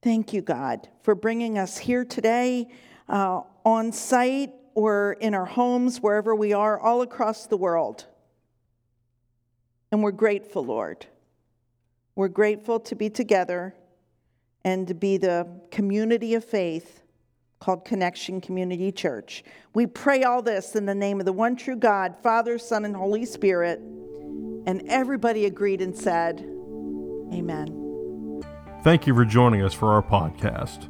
Thank 0.02 0.32
you, 0.32 0.42
God, 0.42 0.88
for 1.02 1.14
bringing 1.14 1.58
us 1.58 1.78
here 1.78 2.06
today 2.06 2.70
uh, 3.10 3.42
on 3.66 3.92
site 3.92 4.54
or 4.80 5.18
in 5.20 5.36
our 5.36 5.46
homes, 5.46 5.98
wherever 5.98 6.34
we 6.34 6.54
are, 6.54 6.80
all 6.80 7.02
across 7.02 7.46
the 7.48 7.58
world. 7.58 8.06
And 9.92 10.02
we're 10.02 10.14
grateful, 10.14 10.64
Lord. 10.64 11.06
We're 12.16 12.30
grateful 12.30 12.80
to 12.80 12.96
be 12.96 13.10
together 13.10 13.76
and 14.64 14.88
to 14.88 14.94
be 14.94 15.18
the 15.18 15.46
community 15.70 16.34
of 16.34 16.46
faith 16.46 17.02
called 17.60 17.84
Connection 17.84 18.40
Community 18.40 18.90
Church. 18.90 19.44
We 19.74 19.86
pray 19.86 20.24
all 20.24 20.42
this 20.42 20.78
in 20.78 20.86
the 20.86 20.96
name 20.96 21.20
of 21.20 21.26
the 21.26 21.34
one 21.34 21.58
true 21.58 21.76
God, 21.76 22.16
Father, 22.24 22.58
Son, 22.58 22.86
and 22.86 22.96
Holy 22.96 23.26
Spirit. 23.26 23.80
And 23.80 24.82
everybody 24.88 25.46
agreed 25.46 25.82
and 25.82 25.94
said, 25.94 26.40
Amen. 27.34 28.42
Thank 28.86 29.08
you 29.08 29.14
for 29.14 29.26
joining 29.26 29.62
us 29.62 29.74
for 29.74 29.92
our 29.92 30.02
podcast. 30.02 30.90